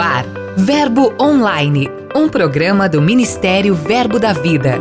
ar, 0.00 0.24
Verbo 0.56 1.12
Online, 1.20 1.88
um 2.16 2.26
programa 2.28 2.88
do 2.88 3.02
Ministério 3.02 3.74
Verbo 3.74 4.18
da 4.18 4.32
Vida. 4.32 4.80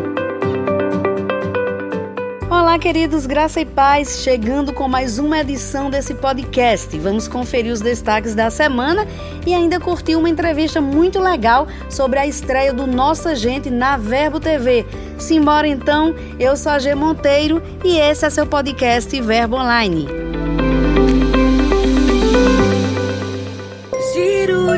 Olá, 2.49 2.79
queridos, 2.79 3.25
graça 3.25 3.59
e 3.59 3.65
paz, 3.65 4.21
chegando 4.23 4.71
com 4.71 4.87
mais 4.87 5.19
uma 5.19 5.39
edição 5.39 5.89
desse 5.89 6.13
podcast. 6.13 6.97
Vamos 6.97 7.27
conferir 7.27 7.73
os 7.73 7.81
destaques 7.81 8.33
da 8.33 8.49
semana 8.49 9.05
e 9.45 9.53
ainda 9.53 9.79
curtir 9.79 10.15
uma 10.15 10.29
entrevista 10.29 10.79
muito 10.79 11.19
legal 11.19 11.67
sobre 11.89 12.17
a 12.17 12.25
estreia 12.25 12.73
do 12.73 12.87
Nossa 12.87 13.35
Gente 13.35 13.69
na 13.69 13.97
Verbo 13.97 14.39
TV. 14.39 14.85
Simbora 15.17 15.67
então, 15.67 16.15
eu 16.39 16.55
sou 16.55 16.71
a 16.71 16.79
G 16.79 16.95
Monteiro 16.95 17.61
e 17.83 17.97
esse 17.97 18.25
é 18.25 18.29
seu 18.29 18.47
podcast 18.47 19.19
Verbo 19.21 19.57
Online. 19.57 20.38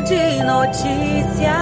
De 0.04 0.42
notícias. 0.42 1.52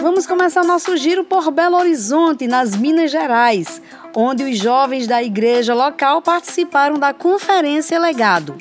Vamos 0.00 0.26
começar 0.26 0.64
nosso 0.64 0.96
giro 0.96 1.24
por 1.24 1.50
Belo 1.50 1.76
Horizonte, 1.76 2.46
nas 2.46 2.76
Minas 2.76 3.10
Gerais, 3.10 3.80
onde 4.14 4.44
os 4.44 4.58
jovens 4.58 5.06
da 5.06 5.22
igreja 5.22 5.74
local 5.74 6.20
participaram 6.20 6.98
da 6.98 7.14
Conferência 7.14 7.98
Legado. 7.98 8.56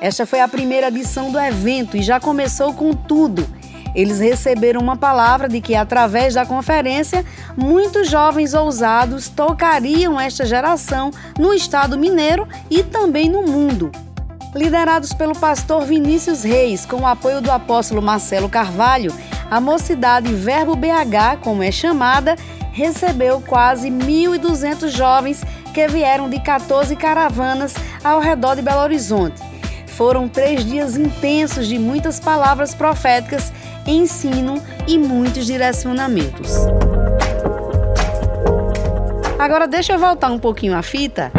Esta 0.00 0.24
foi 0.24 0.40
a 0.40 0.48
primeira 0.48 0.88
edição 0.88 1.32
do 1.32 1.40
evento 1.40 1.96
e 1.96 2.02
já 2.02 2.20
começou 2.20 2.72
com 2.72 2.92
tudo 2.92 3.46
eles 3.94 4.20
receberam 4.20 4.80
uma 4.80 4.96
palavra 4.96 5.48
de 5.48 5.60
que, 5.60 5.74
através 5.74 6.34
da 6.34 6.46
conferência, 6.46 7.24
muitos 7.56 8.08
jovens 8.08 8.54
ousados 8.54 9.28
tocariam 9.28 10.20
esta 10.20 10.44
geração 10.44 11.10
no 11.38 11.52
estado 11.52 11.98
mineiro 11.98 12.46
e 12.70 12.82
também 12.82 13.28
no 13.28 13.42
mundo. 13.42 13.90
Liderados 14.54 15.12
pelo 15.14 15.34
pastor 15.34 15.84
Vinícius 15.84 16.42
Reis, 16.42 16.84
com 16.84 17.02
o 17.02 17.06
apoio 17.06 17.40
do 17.40 17.50
apóstolo 17.50 18.02
Marcelo 18.02 18.48
Carvalho, 18.48 19.12
a 19.50 19.60
mocidade 19.60 20.32
Verbo 20.32 20.74
BH, 20.74 21.40
como 21.42 21.62
é 21.62 21.70
chamada, 21.70 22.36
recebeu 22.72 23.40
quase 23.40 23.90
1.200 23.90 24.88
jovens 24.88 25.42
que 25.72 25.86
vieram 25.88 26.28
de 26.28 26.38
14 26.40 26.94
caravanas 26.96 27.74
ao 28.04 28.20
redor 28.20 28.56
de 28.56 28.62
Belo 28.62 28.80
Horizonte. 28.80 29.40
Foram 29.86 30.28
três 30.28 30.64
dias 30.64 30.96
intensos 30.96 31.66
de 31.66 31.78
muitas 31.78 32.18
palavras 32.18 32.74
proféticas 32.74 33.52
ensino 33.86 34.62
e 34.86 34.98
muitos 34.98 35.46
direcionamentos. 35.46 36.50
Agora 39.38 39.66
deixa 39.66 39.94
eu 39.94 39.98
voltar 39.98 40.30
um 40.30 40.38
pouquinho 40.38 40.76
a 40.76 40.82
fita 40.82 41.32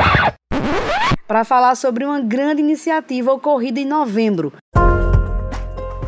para 1.28 1.46
falar 1.46 1.76
sobre 1.76 2.04
uma 2.04 2.20
grande 2.20 2.62
iniciativa 2.62 3.32
ocorrida 3.32 3.80
em 3.80 3.86
novembro. 3.86 4.52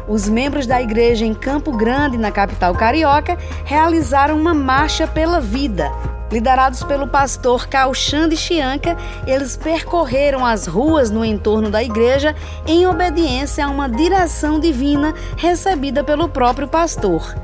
Os 0.08 0.30
membros 0.30 0.68
da 0.68 0.82
igreja 0.82 1.26
em 1.26 1.34
Campo 1.34 1.72
Grande, 1.72 2.18
na 2.18 2.32
capital 2.32 2.74
carioca, 2.76 3.38
realizaram 3.64 4.38
uma 4.40 4.54
marcha 4.54 5.08
pela 5.08 5.42
vida, 5.42 5.92
Liderados 6.32 6.84
pelo 6.84 7.08
pastor 7.08 7.68
Calxande 7.68 8.36
Chianca, 8.36 8.98
eles 9.28 9.56
percorreram 9.56 10.44
as 10.44 10.66
ruas 10.66 11.12
no 11.12 11.24
entorno 11.24 11.70
da 11.70 11.84
igreja 11.84 12.36
em 12.66 12.88
obediência 12.88 13.66
a 13.66 13.70
uma 13.70 13.88
direção 13.88 14.60
divina 14.60 15.14
recebida 15.38 16.04
pelo 16.04 16.28
próprio 16.28 16.68
pastor. 16.68 17.36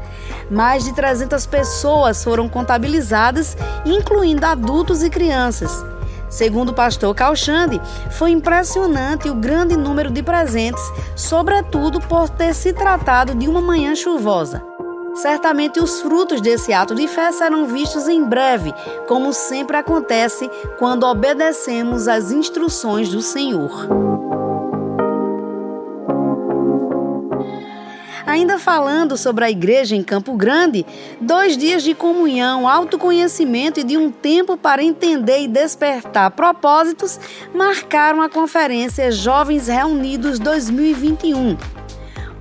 Mais 0.50 0.84
de 0.84 0.94
300 0.94 1.46
pessoas 1.46 2.24
foram 2.24 2.50
contabilizadas, 2.50 3.56
incluindo 3.86 4.46
adultos 4.46 5.04
e 5.04 5.10
crianças. 5.10 5.86
Segundo 6.32 6.70
o 6.70 6.74
pastor 6.74 7.14
Calxande, 7.14 7.80
foi 8.10 8.32
impressionante 8.32 9.30
o 9.30 9.36
grande 9.36 9.76
número 9.76 10.10
de 10.10 10.24
presentes, 10.24 10.82
sobretudo 11.14 12.00
por 12.00 12.30
ter 12.30 12.56
se 12.56 12.72
tratado 12.72 13.36
de 13.36 13.50
uma 13.50 13.62
manhã 13.62 13.94
chuvosa. 13.94 14.64
Certamente 15.14 15.82
os 15.82 16.00
frutos 16.00 16.40
desse 16.40 16.72
ato 16.72 16.96
de 16.96 17.06
fé 17.06 17.34
serão 17.34 17.68
vistos 17.68 18.08
em 18.08 18.24
breve, 18.24 18.74
como 19.10 19.34
sempre 19.34 19.76
acontece 19.76 20.50
quando 20.80 21.04
obedecemos 21.04 22.08
às 22.08 22.32
instruções 22.32 23.10
do 23.10 23.22
Senhor. 23.22 23.90
Ainda 28.42 28.58
falando 28.58 29.18
sobre 29.18 29.46
a 29.46 29.52
igreja 29.52 29.96
em 29.96 30.02
Campo 30.02 30.36
Grande, 30.36 30.84
dois 31.22 31.56
dias 31.56 31.84
de 31.84 31.94
comunhão, 31.94 32.68
autoconhecimento 32.68 33.80
e 33.80 33.84
de 33.84 33.98
um 33.98 34.10
tempo 34.10 34.58
para 34.58 34.82
entender 34.82 35.44
e 35.44 35.48
despertar 35.48 36.32
propósitos 36.32 37.20
marcaram 37.54 38.20
a 38.20 38.28
conferência 38.28 39.12
Jovens 39.12 39.68
Reunidos 39.68 40.40
2021. 40.40 41.56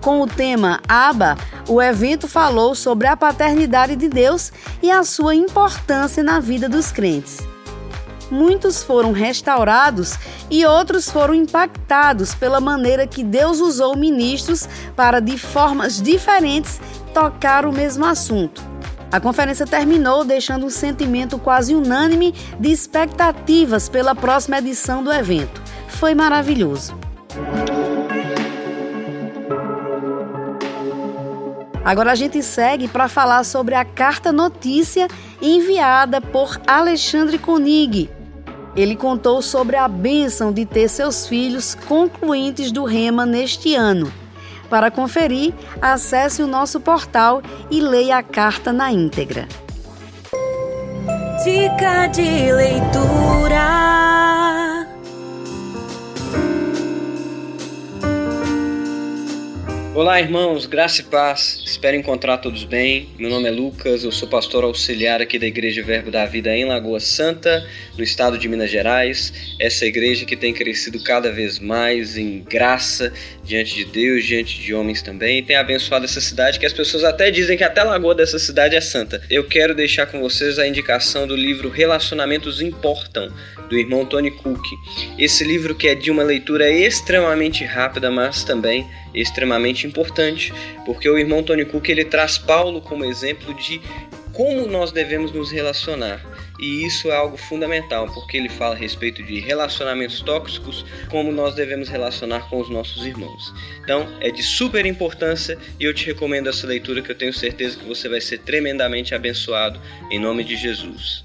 Com 0.00 0.22
o 0.22 0.26
tema 0.26 0.80
Aba, 0.88 1.36
o 1.68 1.82
evento 1.82 2.26
falou 2.26 2.74
sobre 2.74 3.06
a 3.06 3.14
paternidade 3.14 3.94
de 3.94 4.08
Deus 4.08 4.50
e 4.82 4.90
a 4.90 5.04
sua 5.04 5.34
importância 5.34 6.22
na 6.22 6.40
vida 6.40 6.66
dos 6.66 6.90
crentes. 6.90 7.49
Muitos 8.30 8.82
foram 8.82 9.10
restaurados 9.10 10.16
e 10.48 10.64
outros 10.64 11.10
foram 11.10 11.34
impactados 11.34 12.34
pela 12.34 12.60
maneira 12.60 13.06
que 13.06 13.24
Deus 13.24 13.60
usou 13.60 13.96
ministros 13.96 14.68
para, 14.94 15.20
de 15.20 15.36
formas 15.36 16.00
diferentes, 16.00 16.80
tocar 17.12 17.66
o 17.66 17.72
mesmo 17.72 18.06
assunto. 18.06 18.62
A 19.10 19.18
conferência 19.18 19.66
terminou 19.66 20.24
deixando 20.24 20.64
um 20.64 20.70
sentimento 20.70 21.36
quase 21.38 21.74
unânime 21.74 22.32
de 22.60 22.70
expectativas 22.70 23.88
pela 23.88 24.14
próxima 24.14 24.58
edição 24.58 25.02
do 25.02 25.12
evento. 25.12 25.60
Foi 25.88 26.14
maravilhoso. 26.14 26.94
Agora 31.84 32.12
a 32.12 32.14
gente 32.14 32.40
segue 32.42 32.86
para 32.86 33.08
falar 33.08 33.42
sobre 33.42 33.74
a 33.74 33.84
carta 33.84 34.30
notícia 34.30 35.08
enviada 35.42 36.20
por 36.20 36.60
Alexandre 36.66 37.36
Konig. 37.36 38.19
Ele 38.76 38.94
contou 38.94 39.42
sobre 39.42 39.76
a 39.76 39.88
bênção 39.88 40.52
de 40.52 40.64
ter 40.64 40.88
seus 40.88 41.26
filhos 41.26 41.74
concluintes 41.74 42.70
do 42.70 42.84
Rema 42.84 43.26
neste 43.26 43.74
ano. 43.74 44.12
Para 44.68 44.90
conferir, 44.90 45.52
acesse 45.82 46.42
o 46.42 46.46
nosso 46.46 46.80
portal 46.80 47.42
e 47.70 47.80
leia 47.80 48.18
a 48.18 48.22
carta 48.22 48.72
na 48.72 48.92
íntegra. 48.92 49.48
Dica 51.42 52.06
de 52.06 52.52
leitura. 52.52 54.19
Olá, 59.92 60.20
irmãos, 60.20 60.66
graça 60.66 61.00
e 61.00 61.04
paz. 61.04 61.64
Espero 61.66 61.96
encontrar 61.96 62.38
todos 62.38 62.62
bem. 62.62 63.08
Meu 63.18 63.28
nome 63.28 63.48
é 63.48 63.50
Lucas, 63.50 64.04
eu 64.04 64.12
sou 64.12 64.28
pastor 64.28 64.62
auxiliar 64.62 65.20
aqui 65.20 65.36
da 65.36 65.48
Igreja 65.48 65.82
Verbo 65.82 66.12
da 66.12 66.24
Vida 66.26 66.54
em 66.56 66.64
Lagoa 66.64 67.00
Santa, 67.00 67.66
no 67.98 68.04
estado 68.04 68.38
de 68.38 68.48
Minas 68.48 68.70
Gerais. 68.70 69.32
Essa 69.58 69.84
igreja 69.84 70.24
que 70.24 70.36
tem 70.36 70.54
crescido 70.54 71.02
cada 71.02 71.32
vez 71.32 71.58
mais 71.58 72.16
em 72.16 72.38
graça 72.38 73.12
diante 73.42 73.74
de 73.74 73.84
Deus, 73.84 74.24
diante 74.24 74.60
de 74.60 74.72
homens 74.72 75.02
também, 75.02 75.40
e 75.40 75.42
tem 75.42 75.56
abençoado 75.56 76.04
essa 76.04 76.20
cidade 76.20 76.60
que 76.60 76.66
as 76.66 76.72
pessoas 76.72 77.02
até 77.02 77.28
dizem 77.28 77.56
que 77.56 77.64
até 77.64 77.80
a 77.80 77.84
lagoa 77.84 78.14
dessa 78.14 78.38
cidade 78.38 78.76
é 78.76 78.80
santa. 78.80 79.20
Eu 79.28 79.42
quero 79.48 79.74
deixar 79.74 80.06
com 80.06 80.20
vocês 80.20 80.60
a 80.60 80.68
indicação 80.68 81.26
do 81.26 81.34
livro 81.34 81.68
Relacionamentos 81.68 82.62
Importam, 82.62 83.28
do 83.68 83.76
irmão 83.76 84.06
Tony 84.06 84.30
Cook. 84.30 84.62
Esse 85.18 85.42
livro 85.42 85.74
que 85.74 85.88
é 85.88 85.96
de 85.96 86.12
uma 86.12 86.22
leitura 86.22 86.70
extremamente 86.70 87.64
rápida, 87.64 88.08
mas 88.08 88.44
também 88.44 88.86
extremamente 89.14 89.86
importante, 89.86 90.52
porque 90.84 91.08
o 91.08 91.18
irmão 91.18 91.42
Tony 91.42 91.64
Cook 91.64 91.88
ele 91.88 92.04
traz 92.04 92.38
Paulo 92.38 92.80
como 92.80 93.04
exemplo 93.04 93.54
de 93.54 93.80
como 94.32 94.66
nós 94.66 94.92
devemos 94.92 95.32
nos 95.32 95.50
relacionar. 95.50 96.24
E 96.58 96.84
isso 96.84 97.08
é 97.08 97.16
algo 97.16 97.36
fundamental, 97.36 98.06
porque 98.12 98.36
ele 98.36 98.48
fala 98.48 98.74
a 98.74 98.78
respeito 98.78 99.22
de 99.22 99.40
relacionamentos 99.40 100.20
tóxicos, 100.20 100.84
como 101.08 101.32
nós 101.32 101.54
devemos 101.54 101.88
relacionar 101.88 102.48
com 102.48 102.60
os 102.60 102.68
nossos 102.68 103.04
irmãos. 103.04 103.52
Então, 103.82 104.06
é 104.20 104.30
de 104.30 104.42
super 104.42 104.84
importância 104.84 105.58
e 105.78 105.84
eu 105.84 105.94
te 105.94 106.06
recomendo 106.06 106.48
essa 106.48 106.66
leitura 106.66 107.02
que 107.02 107.10
eu 107.10 107.16
tenho 107.16 107.32
certeza 107.32 107.78
que 107.78 107.84
você 107.86 108.08
vai 108.08 108.20
ser 108.20 108.38
tremendamente 108.38 109.14
abençoado 109.14 109.80
em 110.10 110.18
nome 110.18 110.44
de 110.44 110.56
Jesus. 110.56 111.24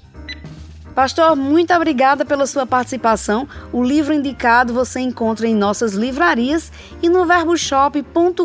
Pastor, 0.96 1.36
muito 1.36 1.74
obrigada 1.74 2.24
pela 2.24 2.46
sua 2.46 2.64
participação. 2.64 3.46
O 3.70 3.84
livro 3.84 4.14
indicado 4.14 4.72
você 4.72 4.98
encontra 4.98 5.46
em 5.46 5.54
nossas 5.54 5.92
livrarias 5.92 6.72
e 7.02 7.10
no 7.10 7.26
verboshop.com.br. 7.26 8.40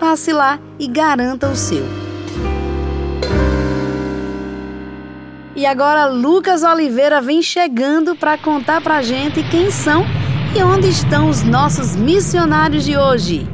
Passe 0.00 0.32
lá 0.32 0.58
e 0.78 0.88
garanta 0.88 1.50
o 1.50 1.54
seu. 1.54 1.84
E 5.54 5.66
agora 5.66 6.06
Lucas 6.06 6.62
Oliveira 6.62 7.20
vem 7.20 7.42
chegando 7.42 8.16
para 8.16 8.38
contar 8.38 8.80
para 8.80 9.02
gente 9.02 9.42
quem 9.50 9.70
são 9.70 10.06
e 10.56 10.62
onde 10.62 10.88
estão 10.88 11.28
os 11.28 11.42
nossos 11.42 11.94
missionários 11.94 12.82
de 12.82 12.96
hoje. 12.96 13.53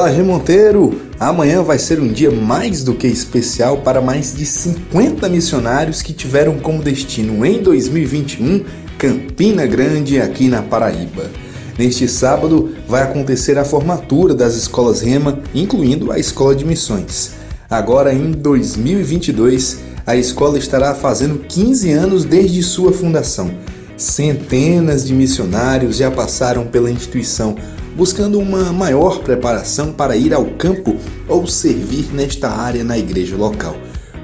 Olá, 0.00 0.08
Remonteiro! 0.08 0.98
Amanhã 1.18 1.62
vai 1.62 1.78
ser 1.78 2.00
um 2.00 2.10
dia 2.10 2.30
mais 2.30 2.82
do 2.82 2.94
que 2.94 3.06
especial 3.06 3.82
para 3.82 4.00
mais 4.00 4.34
de 4.34 4.46
50 4.46 5.28
missionários 5.28 6.00
que 6.00 6.14
tiveram 6.14 6.58
como 6.58 6.82
destino 6.82 7.44
em 7.44 7.62
2021 7.62 8.64
Campina 8.96 9.66
Grande, 9.66 10.18
aqui 10.18 10.48
na 10.48 10.62
Paraíba. 10.62 11.30
Neste 11.78 12.08
sábado 12.08 12.70
vai 12.88 13.02
acontecer 13.02 13.58
a 13.58 13.64
formatura 13.64 14.34
das 14.34 14.54
escolas 14.54 15.02
Rema, 15.02 15.38
incluindo 15.54 16.10
a 16.10 16.18
Escola 16.18 16.56
de 16.56 16.64
Missões. 16.64 17.32
Agora 17.68 18.10
em 18.10 18.30
2022, 18.30 19.80
a 20.06 20.16
escola 20.16 20.56
estará 20.56 20.94
fazendo 20.94 21.40
15 21.40 21.92
anos 21.92 22.24
desde 22.24 22.62
sua 22.62 22.90
fundação. 22.90 23.50
Centenas 23.98 25.06
de 25.06 25.12
missionários 25.12 25.98
já 25.98 26.10
passaram 26.10 26.66
pela 26.66 26.90
instituição, 26.90 27.54
buscando 28.00 28.38
uma 28.38 28.72
maior 28.72 29.18
preparação 29.18 29.92
para 29.92 30.16
ir 30.16 30.32
ao 30.32 30.46
campo 30.52 30.96
ou 31.28 31.46
servir 31.46 32.08
nesta 32.14 32.48
área 32.48 32.82
na 32.82 32.96
igreja 32.96 33.36
local. 33.36 33.76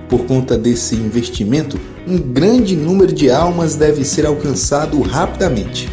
Por 0.08 0.24
conta 0.24 0.56
desse 0.56 0.94
investimento, 0.94 1.78
um 2.08 2.16
grande 2.16 2.74
número 2.74 3.12
de 3.12 3.30
almas 3.30 3.74
deve 3.74 4.02
ser 4.02 4.24
alcançado 4.24 4.98
rapidamente. 5.02 5.90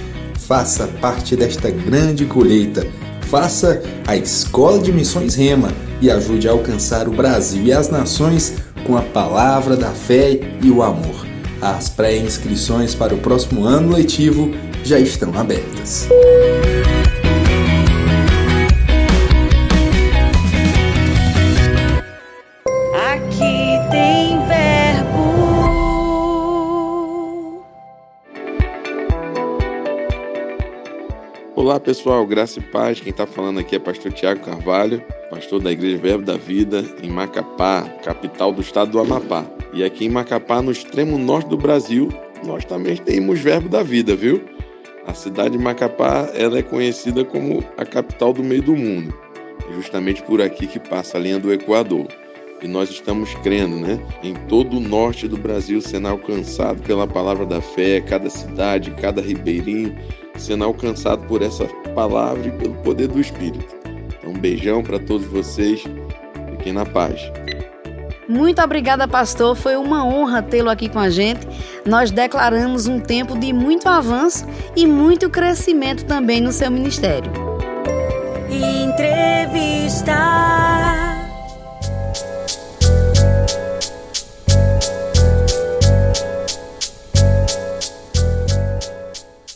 Faça 0.47 0.87
parte 1.01 1.35
desta 1.35 1.69
grande 1.69 2.25
colheita. 2.25 2.87
Faça 3.23 3.83
a 4.07 4.15
Escola 4.15 4.79
de 4.79 4.93
Missões 4.93 5.35
Rema 5.35 5.67
e 5.99 6.09
ajude 6.09 6.47
a 6.47 6.53
alcançar 6.53 7.09
o 7.09 7.11
Brasil 7.11 7.65
e 7.65 7.73
as 7.73 7.89
nações 7.89 8.53
com 8.87 8.95
a 8.95 9.01
palavra 9.01 9.75
da 9.75 9.91
fé 9.91 10.39
e 10.61 10.71
o 10.71 10.81
amor. 10.81 11.27
As 11.61 11.89
pré-inscrições 11.89 12.95
para 12.95 13.13
o 13.13 13.17
próximo 13.17 13.65
ano 13.65 13.93
letivo 13.93 14.51
já 14.85 14.97
estão 14.97 15.37
abertas. 15.37 16.07
Pessoal, 31.83 32.25
graça 32.25 32.59
e 32.59 32.63
paz. 32.63 32.99
Quem 32.99 33.11
está 33.11 33.27
falando 33.27 33.59
aqui 33.59 33.75
é 33.75 33.79
pastor 33.79 34.11
Tiago 34.13 34.39
Carvalho, 34.39 35.03
pastor 35.29 35.61
da 35.61 35.71
Igreja 35.71 35.97
Verbo 35.97 36.23
da 36.23 36.37
Vida, 36.37 36.83
em 37.01 37.09
Macapá, 37.09 37.83
capital 38.03 38.53
do 38.53 38.61
estado 38.61 38.91
do 38.91 38.99
Amapá. 38.99 39.45
E 39.73 39.83
aqui 39.83 40.05
em 40.05 40.09
Macapá, 40.09 40.61
no 40.61 40.71
extremo 40.71 41.17
norte 41.17 41.49
do 41.49 41.57
Brasil, 41.57 42.09
nós 42.45 42.63
também 42.63 42.95
temos 42.95 43.39
Verbo 43.39 43.67
da 43.67 43.83
Vida, 43.83 44.15
viu? 44.15 44.41
A 45.05 45.13
cidade 45.13 45.57
de 45.57 45.63
Macapá 45.63 46.29
ela 46.33 46.57
é 46.57 46.63
conhecida 46.63 47.25
como 47.25 47.61
a 47.77 47.85
capital 47.85 48.31
do 48.31 48.41
meio 48.41 48.61
do 48.61 48.75
mundo. 48.75 49.13
É 49.69 49.73
justamente 49.73 50.23
por 50.23 50.41
aqui 50.41 50.65
que 50.65 50.79
passa 50.79 51.17
a 51.17 51.19
linha 51.19 51.39
do 51.39 51.51
Equador. 51.51 52.07
E 52.61 52.67
nós 52.67 52.89
estamos 52.89 53.35
crendo, 53.35 53.75
né? 53.75 53.99
Em 54.23 54.33
todo 54.47 54.77
o 54.77 54.79
norte 54.79 55.27
do 55.27 55.35
Brasil 55.35 55.81
sendo 55.81 56.07
alcançado 56.07 56.81
pela 56.83 57.05
palavra 57.05 57.45
da 57.45 57.59
fé, 57.59 57.99
cada 57.99 58.29
cidade, 58.29 58.91
cada 58.91 59.21
ribeirinho 59.21 59.97
sendo 60.37 60.63
alcançado 60.63 61.25
por 61.27 61.41
essa 61.41 61.65
palavra 61.95 62.47
e 62.47 62.51
pelo 62.51 62.75
poder 62.75 63.07
do 63.07 63.19
Espírito. 63.19 63.75
Então, 64.17 64.31
um 64.31 64.37
beijão 64.37 64.83
para 64.83 64.99
todos 64.99 65.25
vocês. 65.27 65.83
Fiquem 66.51 66.73
na 66.73 66.85
paz. 66.85 67.19
Muito 68.27 68.61
obrigada, 68.61 69.07
pastor. 69.07 69.55
Foi 69.55 69.75
uma 69.75 70.05
honra 70.05 70.41
tê-lo 70.41 70.69
aqui 70.69 70.89
com 70.89 70.99
a 70.99 71.09
gente. 71.09 71.47
Nós 71.85 72.09
declaramos 72.11 72.87
um 72.87 72.99
tempo 72.99 73.37
de 73.37 73.51
muito 73.51 73.87
avanço 73.87 74.45
e 74.75 74.85
muito 74.87 75.29
crescimento 75.29 76.05
também 76.05 76.41
no 76.41 76.51
seu 76.51 76.71
ministério. 76.71 77.31
Entrevista. 78.49 80.13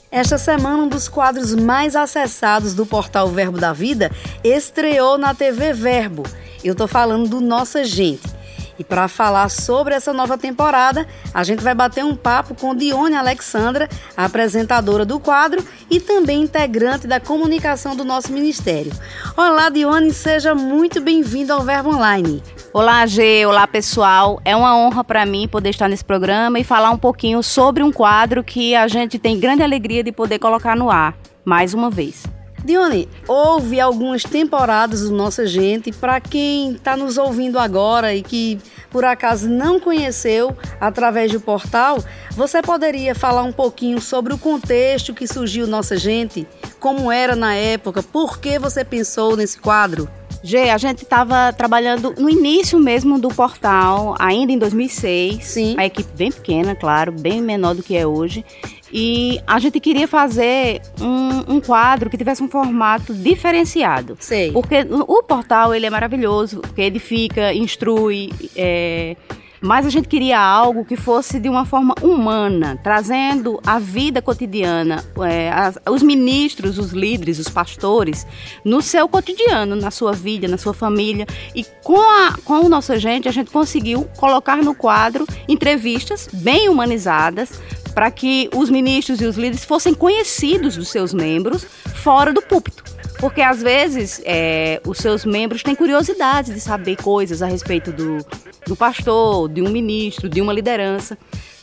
Esta 0.10 0.38
semana, 0.38 0.84
um 0.84 0.88
dos 0.88 1.10
quadros 1.10 1.54
mais 1.54 1.96
acessados 1.96 2.74
do 2.74 2.86
portal 2.86 3.28
Verbo 3.28 3.60
da 3.60 3.74
Vida 3.74 4.10
estreou 4.42 5.18
na 5.18 5.36
TV 5.36 5.74
Verbo. 5.74 6.24
Eu 6.64 6.72
estou 6.72 6.88
falando 6.88 7.28
do 7.28 7.42
Nossa 7.42 7.84
Gente. 7.84 8.37
E 8.80 8.84
para 8.84 9.08
falar 9.08 9.50
sobre 9.50 9.96
essa 9.96 10.14
nova 10.14 10.38
temporada, 10.38 11.08
a 11.34 11.44
gente 11.44 11.64
vai 11.64 11.74
bater 11.74 12.06
um 12.06 12.16
papo 12.16 12.54
com 12.54 12.76
Dione 12.76 13.16
Alexandra, 13.16 13.90
apresentadora 14.16 15.06
do 15.06 15.20
quadro 15.20 15.66
e 15.90 16.00
também 16.00 16.44
integrante 16.44 17.08
da 17.08 17.20
comunicação 17.20 17.96
do 17.96 18.06
nosso 18.06 18.32
ministério. 18.32 18.92
Olá, 19.36 19.70
Dione, 19.70 20.14
seja 20.14 20.54
muito 20.54 21.02
bem-vindo 21.02 21.52
ao 21.52 21.62
Verbo 21.62 21.90
Online. 21.90 22.44
Olá, 22.72 23.06
G. 23.08 23.46
Olá, 23.46 23.66
pessoal. 23.66 24.40
É 24.46 24.56
uma 24.56 24.78
honra 24.78 25.04
para 25.04 25.26
mim 25.26 25.48
poder 25.48 25.70
estar 25.70 25.88
nesse 25.88 26.06
programa 26.06 26.60
e 26.60 26.64
falar 26.64 26.92
um 26.92 26.98
pouquinho 26.98 27.42
sobre 27.42 27.82
um 27.82 27.92
quadro 27.92 28.44
que 28.44 28.76
a 28.76 28.88
gente 28.88 29.18
tem 29.18 29.40
grande 29.40 29.64
alegria 29.64 30.04
de 30.04 30.12
poder 30.12 30.38
colocar 30.38 30.76
no 30.76 30.92
ar, 30.92 31.16
mais 31.44 31.74
uma 31.74 31.90
vez. 31.90 32.37
Dione, 32.68 33.08
houve 33.26 33.80
algumas 33.80 34.24
temporadas 34.24 35.04
do 35.04 35.16
Nossa 35.16 35.48
Gente. 35.48 35.90
Para 35.94 36.20
quem 36.20 36.74
está 36.74 36.98
nos 36.98 37.18
ouvindo 37.18 37.58
agora 37.58 38.14
e 38.14 38.22
que 38.22 38.60
por 38.90 39.06
acaso 39.06 39.48
não 39.48 39.80
conheceu 39.80 40.54
através 40.78 41.32
do 41.32 41.40
portal, 41.40 42.04
você 42.32 42.62
poderia 42.62 43.16
falar 43.16 43.44
um 43.44 43.54
pouquinho 43.54 44.02
sobre 44.02 44.34
o 44.34 44.38
contexto 44.38 45.14
que 45.14 45.26
surgiu 45.26 45.66
Nossa 45.66 45.96
Gente? 45.96 46.46
Como 46.78 47.10
era 47.10 47.38
na 47.38 47.56
época? 47.56 48.04
Por 48.04 48.38
que 48.38 48.60
você 48.60 48.84
pensou 48.84 49.38
nesse 49.38 49.58
quadro? 49.58 50.10
G, 50.48 50.70
a 50.70 50.78
gente 50.78 51.04
estava 51.04 51.52
trabalhando 51.52 52.16
no 52.18 52.30
início 52.30 52.80
mesmo 52.80 53.20
do 53.20 53.28
portal, 53.28 54.16
ainda 54.18 54.54
em 54.54 54.58
2006. 54.58 55.44
Sim. 55.44 55.76
A 55.78 55.86
equipe 55.86 56.10
bem 56.16 56.32
pequena, 56.32 56.74
claro, 56.74 57.12
bem 57.12 57.42
menor 57.42 57.76
do 57.76 57.84
que 57.84 57.98
é 57.98 58.08
hoje. 58.08 58.46
E 58.92 59.42
a 59.46 59.60
gente 59.60 59.78
queria 59.82 60.08
fazer 60.08 60.82
um, 61.02 61.56
um 61.56 61.60
quadro 61.60 62.10
que 62.10 62.18
tivesse 62.18 62.42
um 62.42 62.48
formato 62.48 63.14
diferenciado. 63.14 64.16
Sei. 64.22 64.54
Porque 64.54 64.88
o 64.90 65.22
portal 65.22 65.76
ele 65.76 65.86
é 65.86 65.90
maravilhoso, 65.90 66.62
porque 66.62 66.84
edifica, 66.84 67.54
instrui, 67.54 68.32
é, 68.56 69.18
mas 69.62 69.86
a 69.86 69.90
gente 69.90 70.08
queria 70.08 70.40
algo 70.40 70.86
que 70.86 70.96
fosse 70.96 71.40
de 71.40 71.50
uma 71.50 71.66
forma 71.66 71.96
humana, 72.02 72.80
trazendo 72.84 73.60
a 73.66 73.80
vida 73.80 74.22
cotidiana, 74.22 75.04
é, 75.28 75.52
as, 75.52 75.78
os 75.90 76.02
ministros, 76.02 76.78
os 76.78 76.92
líderes, 76.92 77.40
os 77.40 77.50
pastores, 77.50 78.26
no 78.64 78.82
seu 78.82 79.08
cotidiano, 79.08 79.76
na 79.76 79.92
sua 79.92 80.14
vida, 80.14 80.48
na 80.48 80.58
sua 80.58 80.74
família. 80.74 81.26
E 81.56 81.66
com 81.84 82.00
a, 82.00 82.36
com 82.44 82.54
a 82.54 82.70
nossa 82.70 83.00
gente, 83.00 83.28
a 83.28 83.32
gente 83.32 83.52
conseguiu 83.52 84.08
colocar 84.18 84.58
no 84.58 84.76
quadro 84.76 85.26
entrevistas 85.48 86.28
bem 86.32 86.70
humanizadas 86.70 87.62
para 87.94 88.12
que 88.12 88.50
os 88.56 88.70
ministros 88.70 89.22
e 89.22 89.26
os 89.26 89.36
líderes 89.36 89.66
fossem 89.66 89.94
conhecidos 89.94 90.76
dos 90.76 90.90
seus 90.90 91.14
membros 91.14 91.66
fora 91.96 92.32
do 92.32 92.42
púlpito. 92.42 92.97
Porque 93.20 93.42
às 93.42 93.62
vezes 93.62 94.22
é, 94.26 94.80
os 94.86 95.00
seus 95.00 95.26
membros 95.26 95.64
têm 95.64 95.76
curiosidade 95.76 96.54
de 96.54 96.60
saber 96.60 96.96
coisas 96.98 97.42
a 97.42 97.48
respeito 97.48 97.92
do, 97.92 98.18
do 98.66 98.76
pastor, 98.76 99.50
de 99.50 99.62
um 99.62 99.70
ministro, 99.70 100.30
de 100.30 100.40
uma 100.40 100.54
liderança 100.54 101.18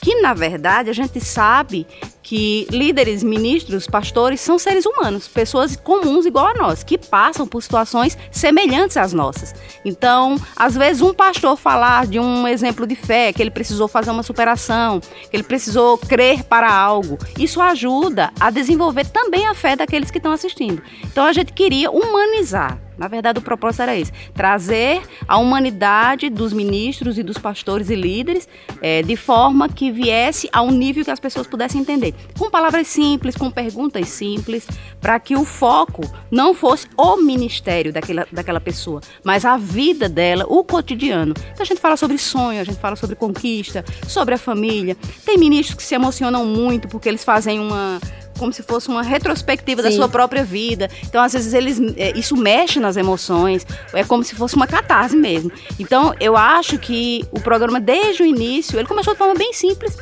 que 0.04 0.20
na 0.20 0.34
verdade 0.34 0.90
a 0.90 0.92
gente 0.92 1.18
sabe 1.18 1.87
que 2.23 2.66
líderes, 2.70 3.23
ministros, 3.23 3.87
pastores 3.87 4.38
são 4.38 4.58
seres 4.58 4.84
humanos, 4.84 5.26
pessoas 5.26 5.76
comuns 5.76 6.26
igual 6.26 6.49
a 6.49 6.54
nós, 6.54 6.84
que 6.84 6.99
passam 6.99 7.46
por 7.46 7.62
situações 7.62 8.16
semelhantes 8.30 8.99
às 8.99 9.14
nossas. 9.14 9.54
Então, 9.82 10.37
às 10.54 10.75
vezes 10.75 11.00
um 11.00 11.14
pastor 11.14 11.56
falar 11.56 12.06
de 12.06 12.20
um 12.20 12.46
exemplo 12.46 12.87
de 12.87 12.94
fé, 12.94 13.32
que 13.32 13.42
ele 13.42 13.50
precisou 13.50 13.88
fazer 13.88 14.11
uma 14.11 14.23
superação, 14.23 15.00
que 15.00 15.34
ele 15.34 15.42
precisou 15.42 15.96
crer 15.96 16.44
para 16.44 16.70
algo, 16.70 17.18
isso 17.38 17.62
ajuda 17.62 18.30
a 18.38 18.50
desenvolver 18.50 19.06
também 19.06 19.46
a 19.46 19.54
fé 19.54 19.75
daqueles 19.75 20.11
que 20.11 20.18
estão 20.18 20.32
assistindo. 20.32 20.82
Então 21.02 21.25
a 21.25 21.32
gente 21.32 21.54
queria 21.54 21.90
humanizar 21.90 22.78
na 22.96 23.08
verdade, 23.08 23.38
o 23.38 23.42
propósito 23.42 23.82
era 23.82 23.96
esse: 23.96 24.12
trazer 24.34 25.02
a 25.26 25.38
humanidade 25.38 26.28
dos 26.28 26.52
ministros 26.52 27.18
e 27.18 27.22
dos 27.22 27.38
pastores 27.38 27.90
e 27.90 27.94
líderes 27.94 28.48
é, 28.80 29.02
de 29.02 29.16
forma 29.16 29.68
que 29.68 29.90
viesse 29.90 30.48
a 30.52 30.62
um 30.62 30.70
nível 30.70 31.04
que 31.04 31.10
as 31.10 31.20
pessoas 31.20 31.46
pudessem 31.46 31.80
entender. 31.80 32.14
Com 32.38 32.50
palavras 32.50 32.86
simples, 32.86 33.36
com 33.36 33.50
perguntas 33.50 34.08
simples, 34.08 34.66
para 35.00 35.18
que 35.18 35.36
o 35.36 35.44
foco 35.44 36.02
não 36.30 36.54
fosse 36.54 36.86
o 36.96 37.16
ministério 37.16 37.92
daquela, 37.92 38.26
daquela 38.30 38.60
pessoa, 38.60 39.00
mas 39.24 39.44
a 39.44 39.56
vida 39.56 40.08
dela, 40.08 40.44
o 40.48 40.64
cotidiano. 40.64 41.34
Então 41.52 41.62
a 41.62 41.64
gente 41.64 41.80
fala 41.80 41.96
sobre 41.96 42.18
sonho, 42.18 42.60
a 42.60 42.64
gente 42.64 42.78
fala 42.78 42.96
sobre 42.96 43.16
conquista, 43.16 43.84
sobre 44.06 44.34
a 44.34 44.38
família. 44.38 44.96
Tem 45.24 45.36
ministros 45.38 45.76
que 45.76 45.82
se 45.82 45.94
emocionam 45.94 46.44
muito 46.46 46.88
porque 46.88 47.08
eles 47.08 47.24
fazem 47.24 47.58
uma 47.58 48.00
como 48.38 48.52
se 48.52 48.62
fosse 48.62 48.88
uma 48.88 49.02
retrospectiva 49.02 49.82
Sim. 49.82 49.88
da 49.88 49.94
sua 49.94 50.08
própria 50.08 50.44
vida. 50.44 50.88
Então, 51.02 51.22
às 51.22 51.32
vezes, 51.32 51.54
eles, 51.54 51.80
é, 51.96 52.16
isso 52.18 52.36
mexe 52.36 52.80
nas 52.80 52.96
emoções, 52.96 53.66
é 53.92 54.04
como 54.04 54.24
se 54.24 54.34
fosse 54.34 54.56
uma 54.56 54.66
catarse 54.66 55.16
mesmo. 55.16 55.50
Então, 55.78 56.14
eu 56.20 56.36
acho 56.36 56.78
que 56.78 57.24
o 57.30 57.40
programa, 57.40 57.80
desde 57.80 58.22
o 58.22 58.26
início, 58.26 58.78
ele 58.78 58.88
começou 58.88 59.12
de 59.12 59.18
forma 59.18 59.34
bem 59.34 59.52
simples, 59.52 59.96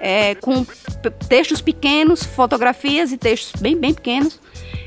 é, 0.00 0.34
com 0.36 0.66
textos 1.28 1.60
pequenos, 1.60 2.22
fotografias 2.22 3.12
e 3.12 3.16
textos 3.16 3.60
bem, 3.60 3.76
bem 3.76 3.94
pequenos. 3.94 4.40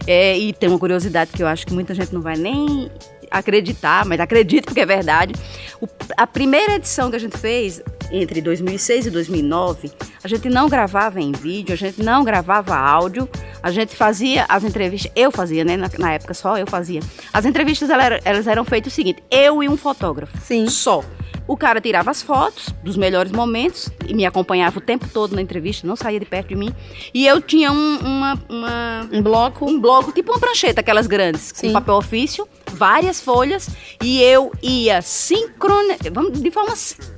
É, 0.07 0.37
e 0.37 0.53
tem 0.53 0.69
uma 0.69 0.79
curiosidade 0.79 1.31
que 1.31 1.43
eu 1.43 1.47
acho 1.47 1.67
que 1.67 1.73
muita 1.73 1.93
gente 1.93 2.13
não 2.13 2.21
vai 2.21 2.35
nem 2.35 2.89
acreditar, 3.29 4.05
mas 4.05 4.19
acredito 4.19 4.65
porque 4.65 4.81
é 4.81 4.85
verdade. 4.85 5.33
O, 5.81 5.87
a 6.17 6.27
primeira 6.27 6.75
edição 6.75 7.09
que 7.09 7.15
a 7.15 7.19
gente 7.19 7.37
fez, 7.37 7.81
entre 8.11 8.41
2006 8.41 9.07
e 9.07 9.11
2009, 9.11 9.91
a 10.23 10.27
gente 10.27 10.49
não 10.49 10.67
gravava 10.67 11.21
em 11.21 11.31
vídeo, 11.31 11.73
a 11.73 11.77
gente 11.77 12.01
não 12.03 12.23
gravava 12.23 12.75
áudio, 12.75 13.29
a 13.61 13.71
gente 13.71 13.95
fazia 13.95 14.45
as 14.49 14.63
entrevistas, 14.63 15.11
eu 15.15 15.31
fazia, 15.31 15.63
né? 15.63 15.77
Na, 15.77 15.89
na 15.97 16.13
época 16.13 16.33
só 16.33 16.57
eu 16.57 16.67
fazia. 16.67 17.01
As 17.31 17.45
entrevistas 17.45 17.89
elas, 17.89 18.19
elas 18.25 18.47
eram 18.47 18.65
feitas 18.65 18.91
o 18.91 18.95
seguinte: 18.95 19.23
eu 19.29 19.63
e 19.63 19.69
um 19.69 19.77
fotógrafo. 19.77 20.37
Sim. 20.41 20.67
Só. 20.67 21.03
O 21.47 21.57
cara 21.57 21.81
tirava 21.81 22.11
as 22.11 22.21
fotos 22.21 22.69
dos 22.83 22.95
melhores 22.95 23.31
momentos 23.31 23.89
e 24.07 24.13
me 24.13 24.23
acompanhava 24.23 24.77
o 24.77 24.81
tempo 24.81 25.07
todo 25.11 25.35
na 25.35 25.41
entrevista, 25.41 25.87
não 25.87 25.95
saía 25.95 26.19
de 26.19 26.25
perto 26.25 26.49
de 26.49 26.55
mim. 26.55 26.71
E 27.11 27.25
eu 27.25 27.41
tinha 27.41 27.71
um, 27.71 27.97
uma, 27.97 28.39
uma, 28.47 29.09
Um 29.11 29.23
bloco. 29.23 29.65
um 29.67 29.81
bloco, 29.81 30.11
tipo 30.11 30.31
uma 30.31 30.39
prancheta, 30.39 30.81
aquelas 30.81 31.07
grandes, 31.07 31.51
Sim. 31.55 31.67
com 31.67 31.73
papel 31.73 31.95
ofício, 31.95 32.47
várias 32.79 33.19
folhas, 33.19 33.67
e 34.01 34.21
eu 34.23 34.51
ia 34.63 35.01
sincrone... 35.01 35.97
vamos- 36.11 36.39
de 36.41 36.49
forma 36.49 36.73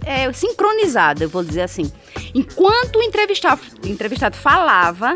é, 0.05 0.31
sincronizada, 0.33 1.23
eu 1.23 1.29
vou 1.29 1.43
dizer 1.43 1.61
assim. 1.61 1.91
Enquanto 2.33 2.97
o 2.97 3.03
entrevistado, 3.03 3.61
entrevistado 3.85 4.35
falava, 4.35 5.13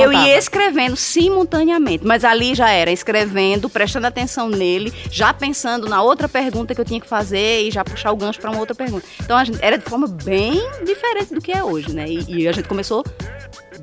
eu 0.00 0.10
ia 0.26 0.38
escrevendo 0.38 0.96
simultaneamente, 0.96 2.06
mas 2.06 2.24
ali 2.24 2.54
já 2.54 2.70
era 2.70 2.90
escrevendo, 2.90 3.68
prestando 3.68 4.06
atenção 4.06 4.48
nele, 4.48 4.92
já 5.10 5.34
pensando 5.34 5.88
na 5.88 6.00
outra 6.02 6.28
pergunta 6.28 6.74
que 6.74 6.80
eu 6.80 6.84
tinha 6.84 7.00
que 7.00 7.08
fazer 7.08 7.62
e 7.62 7.70
já 7.70 7.84
puxar 7.84 8.12
o 8.12 8.16
gancho 8.16 8.40
para 8.40 8.50
uma 8.50 8.60
outra 8.60 8.74
pergunta. 8.74 9.06
Então 9.20 9.42
gente, 9.44 9.58
era 9.60 9.76
de 9.76 9.84
forma 9.84 10.06
bem 10.06 10.62
diferente 10.84 11.34
do 11.34 11.40
que 11.40 11.52
é 11.52 11.62
hoje, 11.64 11.92
né? 11.92 12.06
E, 12.08 12.42
e 12.42 12.48
a 12.48 12.52
gente 12.52 12.68
começou 12.68 13.04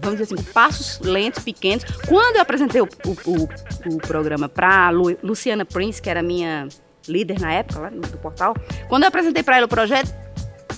vamos 0.02 0.20
dizer 0.20 0.34
assim, 0.36 0.44
passos 0.52 1.00
lentos, 1.00 1.44
pequenos. 1.44 1.84
Quando 2.08 2.36
eu 2.38 2.42
apresentei 2.42 2.82
o, 2.82 2.88
o, 3.06 3.12
o- 3.32 3.96
o 3.96 3.98
programa 3.98 4.48
para 4.50 4.90
Luciana 5.24 5.66
Prince, 5.66 6.02
que 6.02 6.10
era 6.10 6.22
minha 6.22 6.68
líder 7.08 7.40
na 7.40 7.52
época, 7.54 7.80
lá 7.80 7.90
do 7.90 8.18
portal, 8.18 8.56
quando 8.90 9.04
eu 9.04 9.08
apresentei 9.10 9.44
para 9.44 9.58
ela 9.58 9.66
o 9.66 9.70
projeto, 9.70 10.14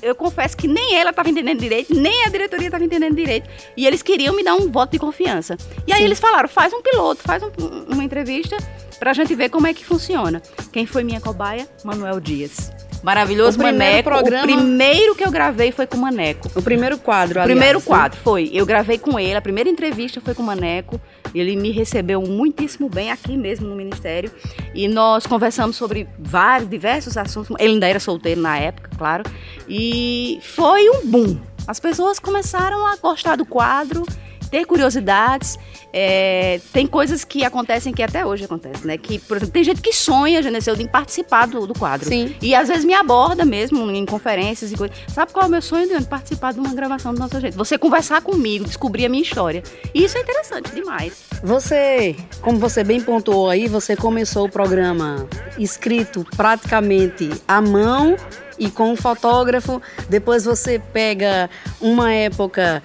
eu 0.01 0.13
confesso 0.13 0.55
que 0.55 0.67
nem 0.67 0.95
ela 0.95 1.09
estava 1.09 1.27
entendendo 1.29 1.59
direito, 1.59 1.93
nem 1.95 2.23
a 2.25 2.29
diretoria 2.29 2.67
estava 2.67 2.83
entendendo 2.83 3.15
direito. 3.15 3.49
E 3.75 3.87
eles 3.87 4.01
queriam 4.03 4.35
me 4.35 4.43
dar 4.43 4.53
um 4.55 4.71
voto 4.71 4.91
de 4.91 4.99
confiança. 4.99 5.57
E 5.87 5.91
aí 5.93 5.99
Sim. 5.99 6.05
eles 6.05 6.19
falaram: 6.19 6.47
faz 6.47 6.71
um 6.73 6.81
piloto, 6.81 7.23
faz 7.23 7.41
um- 7.41 7.49
uma 7.93 8.03
entrevista 8.03 8.55
pra 8.99 9.13
gente 9.13 9.33
ver 9.33 9.49
como 9.49 9.65
é 9.65 9.73
que 9.73 9.83
funciona. 9.85 10.41
Quem 10.71 10.85
foi 10.85 11.03
minha 11.03 11.19
cobaia? 11.21 11.67
Manuel 11.83 12.19
Dias. 12.19 12.71
Maravilhoso 13.03 13.57
O 13.57 13.63
primeiro 13.63 13.77
Maneco. 13.77 14.09
programa- 14.09 14.43
O 14.43 14.47
primeiro 14.57 15.15
que 15.15 15.23
eu 15.23 15.31
gravei 15.31 15.71
foi 15.71 15.85
com 15.87 15.97
o 15.97 16.01
Maneco. 16.01 16.49
O 16.55 16.61
primeiro 16.61 16.97
quadro, 16.97 17.39
O 17.39 17.41
aliás, 17.41 17.51
primeiro 17.57 17.79
né? 17.79 17.85
quadro 17.85 18.19
foi, 18.21 18.49
eu 18.53 18.65
gravei 18.65 18.97
com 18.97 19.19
ele, 19.19 19.35
a 19.35 19.41
primeira 19.41 19.69
entrevista 19.69 20.19
foi 20.19 20.33
com 20.33 20.41
o 20.43 20.45
Maneco, 20.45 20.99
ele 21.33 21.55
me 21.55 21.71
recebeu 21.71 22.21
muitíssimo 22.21 22.89
bem 22.89 23.11
aqui 23.11 23.37
mesmo 23.37 23.67
no 23.67 23.75
Ministério, 23.75 24.31
e 24.73 24.87
nós 24.87 25.25
conversamos 25.25 25.75
sobre 25.75 26.07
vários, 26.17 26.69
diversos 26.69 27.15
assuntos, 27.17 27.55
ele 27.59 27.73
ainda 27.73 27.87
era 27.87 27.99
solteiro 27.99 28.41
na 28.41 28.57
época, 28.57 28.89
claro, 28.97 29.23
e 29.67 30.39
foi 30.41 30.89
um 30.89 31.05
boom. 31.05 31.37
As 31.67 31.79
pessoas 31.79 32.17
começaram 32.17 32.85
a 32.87 32.95
gostar 32.95 33.35
do 33.35 33.45
quadro, 33.45 34.05
ter 34.49 34.65
curiosidades, 34.65 35.57
é, 35.91 36.59
tem 36.71 36.85
coisas 36.85 37.23
que 37.23 37.43
acontecem 37.43 37.93
que 37.93 38.03
até 38.03 38.25
hoje 38.25 38.45
acontecem, 38.45 38.85
né? 38.85 38.97
Que, 38.97 39.19
por 39.19 39.37
exemplo, 39.37 39.53
tem 39.53 39.63
gente 39.63 39.81
que 39.81 39.93
sonha, 39.93 40.41
Geneseu, 40.41 40.75
de 40.75 40.87
participar 40.87 41.47
do, 41.47 41.65
do 41.65 41.73
quadro. 41.73 42.07
Sim. 42.07 42.35
E 42.41 42.53
às 42.55 42.67
vezes 42.67 42.85
me 42.85 42.93
aborda 42.93 43.45
mesmo 43.45 43.89
em 43.91 44.05
conferências 44.05 44.71
e 44.71 44.75
coisas. 44.75 44.95
Sabe 45.07 45.31
qual 45.31 45.45
é 45.45 45.47
o 45.47 45.51
meu 45.51 45.61
sonho, 45.61 45.87
Diane? 45.87 46.05
Participar 46.05 46.53
de 46.53 46.59
uma 46.59 46.73
gravação 46.73 47.13
do 47.13 47.19
Nosso 47.19 47.39
Jeito. 47.39 47.57
Você 47.57 47.77
conversar 47.77 48.21
comigo, 48.21 48.65
descobrir 48.65 49.05
a 49.05 49.09
minha 49.09 49.23
história. 49.23 49.63
E 49.93 50.03
isso 50.03 50.17
é 50.17 50.21
interessante 50.21 50.73
demais. 50.73 51.25
Você, 51.43 52.15
como 52.41 52.57
você 52.57 52.83
bem 52.83 53.01
pontuou 53.01 53.49
aí, 53.49 53.67
você 53.67 53.95
começou 53.95 54.45
o 54.45 54.49
programa 54.49 55.27
escrito 55.57 56.25
praticamente 56.35 57.29
à 57.47 57.61
mão 57.61 58.15
e 58.57 58.69
com 58.69 58.91
um 58.91 58.95
fotógrafo. 58.95 59.81
Depois 60.09 60.45
você 60.45 60.79
pega 60.79 61.49
uma 61.79 62.13
época 62.13 62.81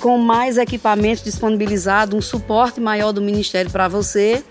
com 0.00 0.18
mais 0.18 0.58
equipamentos 0.58 1.22
disponibilizados, 1.22 2.16
um 2.16 2.22
suporte 2.22 2.80
maior 2.80 3.12
do 3.12 3.20
Ministério 3.20 3.70
para 3.70 3.88
você, 3.88 4.42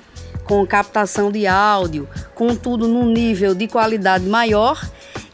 com 0.44 0.66
captação 0.66 1.32
de 1.32 1.48
áudio, 1.48 2.08
com 2.36 2.56
tudo 2.56 2.88
num 2.88 3.06
nível 3.06 3.54
de 3.54 3.68
qualidade 3.68 4.26
maior. 4.26 4.82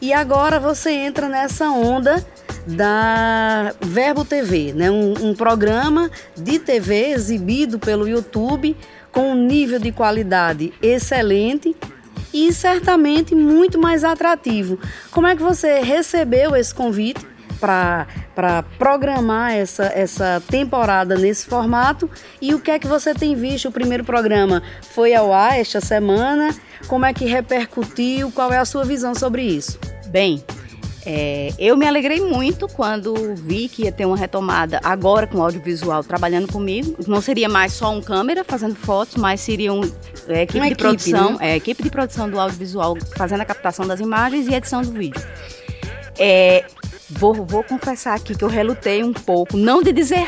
E 0.00 0.12
agora 0.12 0.60
você 0.60 0.90
entra 0.90 1.28
nessa 1.28 1.70
onda 1.70 2.24
da 2.66 3.74
Verbo 3.80 4.24
TV, 4.24 4.72
né? 4.74 4.90
um, 4.90 5.30
um 5.30 5.34
programa 5.34 6.10
de 6.36 6.58
TV 6.58 7.10
exibido 7.10 7.78
pelo 7.78 8.06
YouTube 8.06 8.76
com 9.10 9.32
um 9.32 9.34
nível 9.34 9.78
de 9.78 9.90
qualidade 9.90 10.72
excelente 10.82 11.74
e 12.32 12.52
certamente 12.52 13.34
muito 13.34 13.78
mais 13.78 14.04
atrativo. 14.04 14.78
Como 15.10 15.26
é 15.26 15.36
que 15.36 15.42
você 15.42 15.80
recebeu 15.80 16.54
esse 16.56 16.74
convite 16.74 17.26
para 17.60 18.06
programar 18.78 19.52
essa, 19.52 19.84
essa 19.86 20.42
temporada 20.48 21.16
nesse 21.16 21.46
formato? 21.46 22.10
E 22.40 22.54
o 22.54 22.60
que 22.60 22.70
é 22.70 22.78
que 22.78 22.86
você 22.86 23.14
tem 23.14 23.34
visto? 23.34 23.68
O 23.68 23.72
primeiro 23.72 24.04
programa 24.04 24.62
foi 24.92 25.14
ao 25.14 25.32
ar 25.32 25.58
esta 25.58 25.80
semana. 25.80 26.54
Como 26.86 27.04
é 27.04 27.12
que 27.12 27.24
repercutiu? 27.24 28.30
Qual 28.30 28.52
é 28.52 28.58
a 28.58 28.64
sua 28.64 28.84
visão 28.84 29.14
sobre 29.14 29.42
isso? 29.42 29.78
Bem, 30.08 30.42
é, 31.10 31.54
eu 31.58 31.74
me 31.74 31.86
alegrei 31.86 32.20
muito 32.20 32.68
quando 32.68 33.34
vi 33.34 33.66
que 33.66 33.84
ia 33.84 33.92
ter 33.92 34.04
uma 34.04 34.14
retomada 34.14 34.78
agora 34.84 35.26
com 35.26 35.42
audiovisual 35.42 36.04
trabalhando 36.04 36.52
comigo. 36.52 36.94
Não 37.06 37.22
seria 37.22 37.48
mais 37.48 37.72
só 37.72 37.90
um 37.90 38.02
câmera 38.02 38.44
fazendo 38.44 38.74
fotos, 38.74 39.16
mas 39.16 39.40
seria 39.40 39.72
um, 39.72 39.80
é, 40.28 40.42
equipe 40.42 40.58
Uma 40.58 40.66
de 40.66 40.72
equipe, 40.74 40.76
produção, 40.76 41.38
né? 41.38 41.52
é, 41.52 41.56
equipe 41.56 41.82
de 41.82 41.88
produção 41.88 42.28
do 42.28 42.38
audiovisual 42.38 42.94
fazendo 43.16 43.40
a 43.40 43.46
captação 43.46 43.86
das 43.86 44.00
imagens 44.00 44.48
e 44.48 44.54
edição 44.54 44.82
do 44.82 44.92
vídeo. 44.92 45.22
É, 46.18 46.66
vou, 47.08 47.32
vou 47.32 47.64
confessar 47.64 48.14
aqui 48.14 48.36
que 48.36 48.44
eu 48.44 48.48
relutei 48.48 49.02
um 49.02 49.14
pouco, 49.14 49.56
não 49.56 49.82
de 49.82 49.92
dizer, 49.92 50.26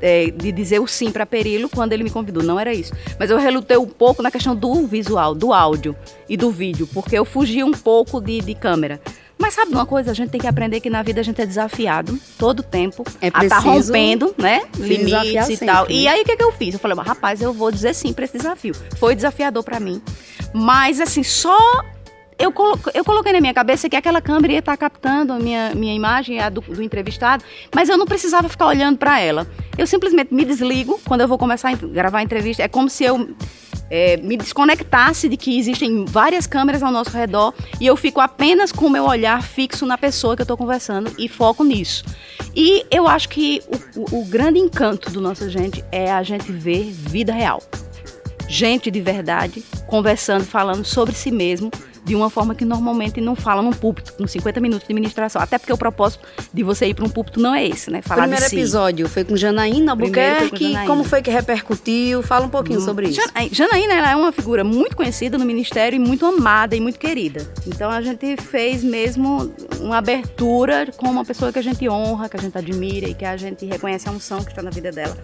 é, 0.00 0.30
de 0.30 0.50
dizer 0.50 0.80
o 0.80 0.86
sim 0.86 1.10
para 1.10 1.26
Perilo 1.26 1.68
quando 1.68 1.92
ele 1.92 2.04
me 2.04 2.10
convidou, 2.10 2.42
não 2.42 2.58
era 2.58 2.72
isso. 2.72 2.94
Mas 3.18 3.28
eu 3.28 3.36
relutei 3.36 3.76
um 3.76 3.86
pouco 3.86 4.22
na 4.22 4.30
questão 4.30 4.56
do 4.56 4.86
visual, 4.86 5.34
do 5.34 5.52
áudio 5.52 5.94
e 6.26 6.38
do 6.38 6.50
vídeo, 6.50 6.88
porque 6.94 7.18
eu 7.18 7.26
fugi 7.26 7.62
um 7.62 7.72
pouco 7.72 8.18
de, 8.18 8.40
de 8.40 8.54
câmera. 8.54 8.98
Mas 9.42 9.54
sabe 9.54 9.72
uma 9.72 9.84
coisa? 9.84 10.12
A 10.12 10.14
gente 10.14 10.30
tem 10.30 10.40
que 10.40 10.46
aprender 10.46 10.78
que 10.78 10.88
na 10.88 11.02
vida 11.02 11.20
a 11.20 11.24
gente 11.24 11.42
é 11.42 11.44
desafiado 11.44 12.16
todo 12.38 12.62
tempo. 12.62 13.02
É 13.20 13.26
a 13.26 13.30
tá 13.32 13.38
preciso 13.40 13.88
rompendo, 13.88 14.32
né? 14.38 14.62
Limites 14.78 15.48
e 15.48 15.56
sempre, 15.56 15.66
tal. 15.66 15.84
né? 15.84 15.90
E 15.90 16.06
aí 16.06 16.22
o 16.22 16.24
que, 16.24 16.36
que 16.36 16.44
eu 16.44 16.52
fiz? 16.52 16.74
Eu 16.74 16.78
falei, 16.78 16.96
rapaz, 16.96 17.42
eu 17.42 17.52
vou 17.52 17.68
dizer 17.72 17.92
sim 17.92 18.12
para 18.12 18.24
esse 18.24 18.38
desafio. 18.38 18.72
Foi 19.00 19.16
desafiador 19.16 19.64
para 19.64 19.80
mim. 19.80 20.00
Mas 20.54 21.00
assim, 21.00 21.24
só 21.24 21.58
eu, 22.38 22.52
colo 22.52 22.78
eu 22.94 23.04
coloquei 23.04 23.32
na 23.32 23.40
minha 23.40 23.52
cabeça 23.52 23.88
que 23.88 23.96
aquela 23.96 24.20
câmera 24.20 24.52
ia 24.52 24.58
estar 24.60 24.76
captando 24.76 25.32
a 25.32 25.40
minha, 25.40 25.74
minha 25.74 25.92
imagem, 25.92 26.38
a 26.38 26.48
do, 26.48 26.60
do 26.60 26.80
entrevistado, 26.80 27.42
mas 27.74 27.88
eu 27.88 27.98
não 27.98 28.06
precisava 28.06 28.48
ficar 28.48 28.66
olhando 28.66 28.96
para 28.96 29.18
ela. 29.18 29.44
Eu 29.76 29.88
simplesmente 29.88 30.32
me 30.32 30.44
desligo 30.44 31.00
quando 31.04 31.22
eu 31.22 31.28
vou 31.28 31.36
começar 31.36 31.70
a 31.70 31.74
gravar 31.74 32.18
a 32.18 32.22
entrevista. 32.22 32.62
É 32.62 32.68
como 32.68 32.88
se 32.88 33.02
eu 33.02 33.34
é, 33.94 34.16
me 34.16 34.38
desconectasse 34.38 35.28
de 35.28 35.36
que 35.36 35.58
existem 35.58 36.06
várias 36.06 36.46
câmeras 36.46 36.82
ao 36.82 36.90
nosso 36.90 37.10
redor 37.10 37.52
e 37.78 37.86
eu 37.86 37.94
fico 37.94 38.20
apenas 38.20 38.72
com 38.72 38.86
o 38.86 38.90
meu 38.90 39.04
olhar 39.04 39.42
fixo 39.42 39.84
na 39.84 39.98
pessoa 39.98 40.34
que 40.34 40.40
eu 40.40 40.44
estou 40.44 40.56
conversando 40.56 41.12
e 41.18 41.28
foco 41.28 41.62
nisso. 41.62 42.02
E 42.56 42.86
eu 42.90 43.06
acho 43.06 43.28
que 43.28 43.60
o, 43.94 44.16
o- 44.20 44.24
grande 44.24 44.58
encanto 44.58 45.10
do 45.10 45.20
nosso 45.20 45.50
gente 45.50 45.84
é 45.92 46.10
a 46.10 46.22
gente 46.22 46.50
ver 46.50 46.84
vida 46.90 47.32
real 47.34 47.62
gente 48.48 48.90
de 48.90 49.00
verdade 49.00 49.62
conversando, 49.86 50.44
falando 50.44 50.84
sobre 50.84 51.14
si 51.14 51.30
mesmo 51.30 51.70
de 52.04 52.16
uma 52.16 52.28
forma 52.28 52.54
que 52.54 52.64
normalmente 52.64 53.20
não 53.20 53.36
fala 53.36 53.62
num 53.62 53.72
púlpito, 53.72 54.12
com 54.14 54.26
50 54.26 54.60
minutos 54.60 54.88
de 54.88 54.92
ministração. 54.94 55.40
Até 55.40 55.56
porque 55.58 55.72
o 55.72 55.78
propósito 55.78 56.24
de 56.52 56.62
você 56.62 56.86
ir 56.86 56.94
para 56.94 57.04
um 57.04 57.08
púlpito 57.08 57.40
não 57.40 57.54
é 57.54 57.64
esse, 57.66 57.90
né? 57.90 58.00
O 58.04 58.08
Falar 58.08 58.22
primeiro 58.22 58.44
de 58.44 58.50
si. 58.50 58.56
episódio 58.56 59.08
foi 59.08 59.24
com 59.24 59.36
Janaína 59.36 59.76
foi 59.76 59.84
com 59.84 59.90
Albuquerque. 59.90 60.64
Janaína. 60.72 60.86
Como 60.86 61.04
foi 61.04 61.22
que 61.22 61.30
repercutiu? 61.30 62.22
Fala 62.22 62.46
um 62.46 62.48
pouquinho 62.48 62.80
sobre 62.80 63.08
isso. 63.08 63.20
Jana- 63.20 63.48
Janaína 63.52 63.94
ela 63.94 64.10
é 64.10 64.16
uma 64.16 64.32
figura 64.32 64.64
muito 64.64 64.96
conhecida 64.96 65.38
no 65.38 65.44
ministério 65.44 65.96
e 65.96 65.98
muito 66.00 66.26
amada 66.26 66.74
e 66.74 66.80
muito 66.80 66.98
querida. 66.98 67.46
Então 67.66 67.90
a 67.90 68.00
gente 68.02 68.36
fez 68.36 68.82
mesmo 68.82 69.52
uma 69.80 69.98
abertura 69.98 70.88
com 70.96 71.08
uma 71.08 71.24
pessoa 71.24 71.52
que 71.52 71.58
a 71.58 71.62
gente 71.62 71.88
honra, 71.88 72.28
que 72.28 72.36
a 72.36 72.40
gente 72.40 72.58
admira 72.58 73.08
e 73.08 73.14
que 73.14 73.24
a 73.24 73.36
gente 73.36 73.64
reconhece 73.64 74.08
a 74.08 74.12
unção 74.12 74.42
que 74.42 74.50
está 74.50 74.62
na 74.62 74.70
vida 74.70 74.90
dela. 74.90 75.16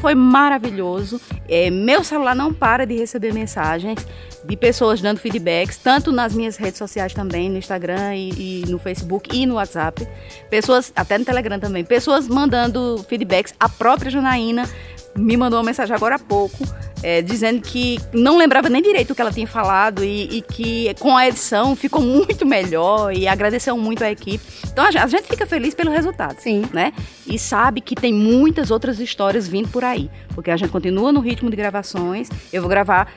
Foi 0.00 0.14
maravilhoso. 0.14 1.20
É, 1.48 1.70
meu 1.70 2.04
celular 2.04 2.34
não 2.34 2.52
para 2.52 2.84
de 2.86 2.94
receber 2.96 3.32
mensagens 3.32 3.98
de 4.44 4.56
pessoas 4.56 5.00
dando 5.00 5.18
feedbacks, 5.18 5.76
tanto 5.78 6.12
nas 6.18 6.34
minhas 6.34 6.56
redes 6.56 6.78
sociais 6.78 7.14
também, 7.14 7.48
no 7.48 7.56
Instagram 7.56 8.16
e, 8.16 8.62
e, 8.62 8.64
no 8.66 8.76
Facebook 8.76 9.30
e 9.32 9.46
no 9.46 9.54
WhatsApp. 9.54 10.06
Pessoas, 10.50 10.92
até 10.96 11.16
no 11.16 11.24
Telegram 11.24 11.60
também, 11.60 11.84
pessoas 11.84 12.26
mandando 12.26 13.04
feedbacks. 13.08 13.54
A 13.60 13.68
própria 13.68 14.10
Janaína 14.10 14.68
me 15.16 15.36
mandou 15.36 15.58
uma 15.58 15.64
mensagem 15.64 15.94
agora 15.94 16.16
há 16.16 16.18
pouco, 16.18 16.58
é, 17.02 17.22
dizendo 17.22 17.60
que 17.60 17.98
não 18.12 18.36
lembrava 18.36 18.68
nem 18.68 18.82
direito 18.82 19.12
o 19.12 19.14
que 19.14 19.20
ela 19.20 19.32
tinha 19.32 19.46
falado 19.46 20.04
e, 20.04 20.38
e, 20.38 20.42
que 20.42 20.92
com 20.98 21.16
a 21.16 21.28
edição 21.28 21.76
ficou 21.76 22.02
muito 22.02 22.44
melhor 22.44 23.14
e 23.14 23.28
agradeceu 23.28 23.76
muito 23.76 24.02
a 24.02 24.10
equipe. 24.10 24.44
Então 24.72 24.84
a 24.84 24.90
gente, 24.90 25.02
a 25.02 25.06
gente 25.06 25.28
fica 25.28 25.46
feliz 25.46 25.74
pelo 25.74 25.90
resultado, 25.90 26.38
Sim. 26.40 26.64
né? 26.72 26.92
E 27.26 27.38
sabe 27.38 27.80
que 27.80 27.94
tem 27.94 28.12
muitas 28.12 28.70
outras 28.70 28.98
histórias 28.98 29.46
vindo 29.46 29.68
por 29.68 29.84
aí, 29.84 30.10
porque 30.34 30.50
a 30.50 30.56
gente 30.56 30.70
continua 30.70 31.12
no 31.12 31.20
ritmo 31.20 31.48
de 31.48 31.56
gravações. 31.56 32.28
Eu 32.52 32.62
vou 32.62 32.68
gravar 32.68 33.08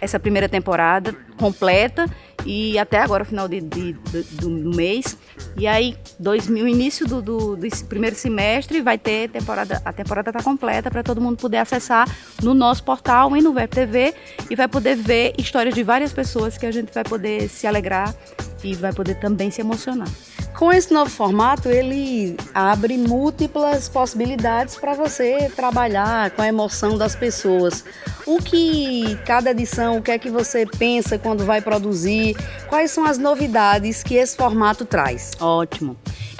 essa 0.00 0.18
primeira 0.18 0.48
temporada 0.48 1.14
completa 1.38 2.06
e 2.44 2.78
até 2.78 2.98
agora, 2.98 3.24
final 3.24 3.48
de, 3.48 3.60
de, 3.60 3.92
de 3.92 4.22
do, 4.36 4.74
mês. 4.74 5.16
E 5.56 5.66
aí, 5.66 5.96
dois 6.18 6.46
mil, 6.46 6.66
início 6.66 7.06
do, 7.06 7.20
do, 7.20 7.56
do, 7.56 7.84
primeiro 7.86 8.16
semestre, 8.16 8.80
vai 8.80 8.98
ter 8.98 9.28
temporada, 9.30 9.80
a 9.84 9.92
temporada 9.92 10.30
está 10.30 10.42
completa 10.42 10.90
para 10.90 11.02
todo 11.02 11.20
mundo 11.20 11.36
poder 11.36 11.58
acessar 11.58 12.08
no 12.42 12.54
nosso 12.54 12.82
portal 12.84 13.36
e 13.36 13.42
no 13.42 13.52
Web 13.52 13.68
TV 13.68 14.14
e 14.48 14.56
vai 14.56 14.68
poder 14.68 14.96
ver 14.96 15.34
histórias 15.38 15.74
de 15.74 15.82
várias 15.82 16.12
pessoas 16.12 16.56
que 16.56 16.66
a 16.66 16.70
gente 16.70 16.92
vai 16.92 17.04
poder 17.04 17.48
se 17.48 17.66
alegrar 17.66 18.14
e 18.62 18.74
vai 18.74 18.92
poder 18.92 19.16
também 19.16 19.50
se 19.50 19.60
emocionar. 19.60 20.08
Com 20.56 20.72
esse 20.72 20.92
novo 20.92 21.10
formato, 21.10 21.68
ele 21.68 22.36
abre 22.52 22.98
múltiplas 22.98 23.88
possibilidades 23.88 24.76
para 24.76 24.94
você 24.94 25.50
trabalhar 25.54 26.30
com 26.32 26.42
a 26.42 26.48
emoção 26.48 26.98
das 26.98 27.16
pessoas. 27.16 27.84
O 28.26 28.38
que 28.38 29.16
cada 29.24 29.52
edição, 29.52 29.98
o 29.98 30.02
que 30.02 30.10
é 30.10 30.18
que 30.18 30.30
você 30.30 30.66
pensa 30.66 31.18
quando 31.18 31.44
vai 31.44 31.60
produzir? 31.60 32.36
Quais 32.68 32.90
são 32.90 33.04
as 33.04 33.16
novidades 33.16 34.02
que 34.02 34.16
esse 34.16 34.36
formato 34.36 34.84
traz? 34.84 35.32
Ótimo. 35.40 35.96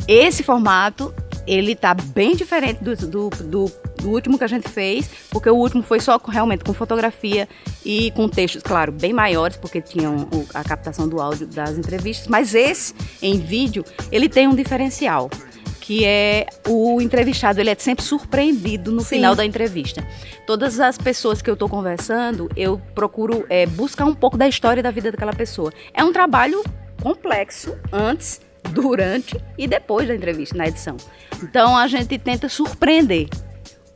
Esse 0.06 0.42
formato 0.42 1.14
ele 1.46 1.74
tá 1.74 1.94
bem 1.94 2.36
diferente 2.36 2.82
do, 2.82 2.94
do, 2.94 3.30
do, 3.30 3.72
do, 4.00 4.10
último 4.10 4.38
que 4.38 4.44
a 4.44 4.48
gente 4.48 4.68
fez, 4.68 5.08
porque 5.30 5.48
o 5.48 5.54
último 5.54 5.82
foi 5.82 6.00
só 6.00 6.20
realmente 6.28 6.64
com 6.64 6.72
fotografia 6.72 7.48
e 7.84 8.10
com 8.12 8.28
textos, 8.28 8.62
claro, 8.62 8.92
bem 8.92 9.12
maiores, 9.12 9.56
porque 9.56 9.80
tinham 9.80 10.28
a 10.54 10.64
captação 10.64 11.08
do 11.08 11.20
áudio 11.20 11.46
das 11.46 11.78
entrevistas, 11.78 12.26
mas 12.28 12.54
esse, 12.54 12.94
em 13.22 13.38
vídeo, 13.38 13.84
ele 14.10 14.28
tem 14.28 14.46
um 14.46 14.54
diferencial 14.54 15.30
que 15.80 16.04
é 16.04 16.46
o 16.68 17.00
entrevistado, 17.00 17.58
ele 17.58 17.70
é 17.70 17.74
sempre 17.74 18.04
surpreendido 18.04 18.92
no 18.92 19.00
Sim. 19.00 19.16
final 19.16 19.34
da 19.34 19.44
entrevista. 19.44 20.06
Todas 20.46 20.78
as 20.78 20.96
pessoas 20.96 21.42
que 21.42 21.50
eu 21.50 21.54
estou 21.54 21.68
conversando, 21.68 22.48
eu 22.54 22.80
procuro 22.94 23.44
é, 23.48 23.66
buscar 23.66 24.04
um 24.04 24.14
pouco 24.14 24.36
da 24.36 24.46
história 24.46 24.84
da 24.84 24.92
vida 24.92 25.10
daquela 25.10 25.32
pessoa. 25.32 25.72
É 25.92 26.04
um 26.04 26.12
trabalho 26.12 26.62
complexo 27.02 27.76
antes, 27.92 28.40
durante 28.70 29.36
e 29.58 29.66
depois 29.66 30.06
da 30.06 30.14
entrevista, 30.14 30.56
na 30.56 30.68
edição. 30.68 30.96
Então 31.42 31.76
a 31.76 31.88
gente 31.88 32.16
tenta 32.18 32.48
surpreender 32.48 33.28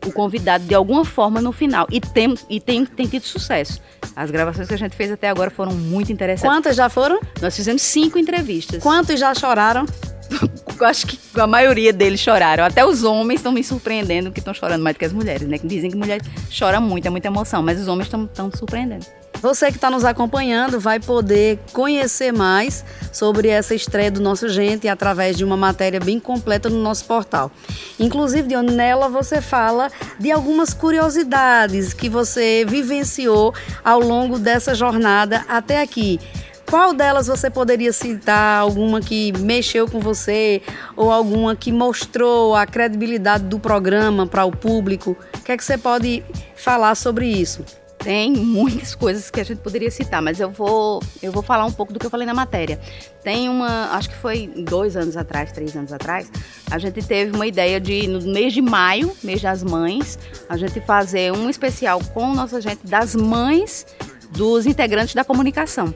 o 0.04 0.12
convidado 0.12 0.64
de 0.64 0.74
alguma 0.74 1.04
forma 1.04 1.40
no 1.40 1.52
final. 1.52 1.86
E 1.90 2.00
tem, 2.00 2.34
e 2.48 2.60
tem, 2.60 2.84
tem 2.84 3.06
tido 3.06 3.24
sucesso. 3.24 3.80
As 4.14 4.30
gravações 4.30 4.68
que 4.68 4.74
a 4.74 4.78
gente 4.78 4.94
fez 4.94 5.10
até 5.10 5.28
agora 5.28 5.50
foram 5.50 5.72
muito 5.72 6.12
interessantes. 6.12 6.54
Quantas 6.54 6.76
já 6.76 6.88
foram? 6.88 7.20
Nós 7.40 7.56
fizemos 7.56 7.82
cinco 7.82 8.18
entrevistas. 8.18 8.82
Quantos 8.82 9.18
já 9.18 9.34
choraram? 9.34 9.86
Acho 10.80 11.06
que 11.06 11.18
a 11.40 11.46
maioria 11.46 11.92
deles 11.92 12.20
choraram. 12.20 12.64
Até 12.64 12.84
os 12.84 13.04
homens 13.04 13.40
estão 13.40 13.52
me 13.52 13.62
surpreendendo 13.62 14.30
que 14.30 14.40
estão 14.40 14.52
chorando 14.52 14.82
mais 14.82 14.96
do 14.96 14.98
que 14.98 15.04
as 15.04 15.12
mulheres, 15.12 15.46
né? 15.48 15.58
Que 15.58 15.66
dizem 15.66 15.90
que 15.90 15.96
mulher 15.96 16.20
chora 16.56 16.80
muito, 16.80 17.06
é 17.06 17.10
muita 17.10 17.28
emoção, 17.28 17.62
mas 17.62 17.80
os 17.80 17.88
homens 17.88 18.06
estão 18.06 18.50
surpreendendo. 18.52 19.06
Você 19.44 19.70
que 19.70 19.76
está 19.76 19.90
nos 19.90 20.06
acompanhando 20.06 20.80
vai 20.80 20.98
poder 20.98 21.58
conhecer 21.70 22.32
mais 22.32 22.82
sobre 23.12 23.48
essa 23.48 23.74
estreia 23.74 24.10
do 24.10 24.18
nosso 24.18 24.48
Gente 24.48 24.88
através 24.88 25.36
de 25.36 25.44
uma 25.44 25.54
matéria 25.54 26.00
bem 26.00 26.18
completa 26.18 26.70
no 26.70 26.82
nosso 26.82 27.04
portal. 27.04 27.52
Inclusive, 28.00 28.48
Dione, 28.48 28.72
nela 28.72 29.06
você 29.06 29.42
fala 29.42 29.90
de 30.18 30.32
algumas 30.32 30.72
curiosidades 30.72 31.92
que 31.92 32.08
você 32.08 32.64
vivenciou 32.66 33.52
ao 33.84 34.00
longo 34.00 34.38
dessa 34.38 34.74
jornada 34.74 35.44
até 35.46 35.82
aqui. 35.82 36.18
Qual 36.64 36.94
delas 36.94 37.26
você 37.26 37.50
poderia 37.50 37.92
citar? 37.92 38.62
Alguma 38.62 39.02
que 39.02 39.30
mexeu 39.40 39.86
com 39.86 40.00
você 40.00 40.62
ou 40.96 41.12
alguma 41.12 41.54
que 41.54 41.70
mostrou 41.70 42.56
a 42.56 42.64
credibilidade 42.66 43.44
do 43.44 43.58
programa 43.58 44.26
para 44.26 44.46
o 44.46 44.50
público? 44.50 45.14
O 45.38 45.42
que 45.42 45.52
é 45.52 45.56
que 45.58 45.62
você 45.62 45.76
pode 45.76 46.24
falar 46.56 46.94
sobre 46.94 47.26
isso? 47.26 47.62
Tem 48.04 48.30
muitas 48.30 48.94
coisas 48.94 49.30
que 49.30 49.40
a 49.40 49.44
gente 49.44 49.62
poderia 49.62 49.90
citar, 49.90 50.20
mas 50.20 50.38
eu 50.38 50.50
vou, 50.50 51.02
eu 51.22 51.32
vou 51.32 51.42
falar 51.42 51.64
um 51.64 51.72
pouco 51.72 51.90
do 51.90 51.98
que 51.98 52.04
eu 52.04 52.10
falei 52.10 52.26
na 52.26 52.34
matéria. 52.34 52.78
Tem 53.22 53.48
uma, 53.48 53.92
acho 53.92 54.10
que 54.10 54.16
foi 54.16 54.46
dois 54.46 54.94
anos 54.94 55.16
atrás, 55.16 55.50
três 55.50 55.74
anos 55.74 55.90
atrás, 55.90 56.30
a 56.70 56.78
gente 56.78 57.02
teve 57.02 57.34
uma 57.34 57.46
ideia 57.46 57.80
de, 57.80 58.06
no 58.06 58.20
mês 58.20 58.52
de 58.52 58.60
maio, 58.60 59.16
mês 59.24 59.40
das 59.40 59.62
mães, 59.62 60.18
a 60.50 60.56
gente 60.58 60.82
fazer 60.82 61.32
um 61.32 61.48
especial 61.48 61.98
com 62.12 62.34
nossa 62.34 62.60
gente 62.60 62.86
das 62.86 63.14
mães 63.14 63.86
dos 64.32 64.66
integrantes 64.66 65.14
da 65.14 65.24
comunicação 65.24 65.94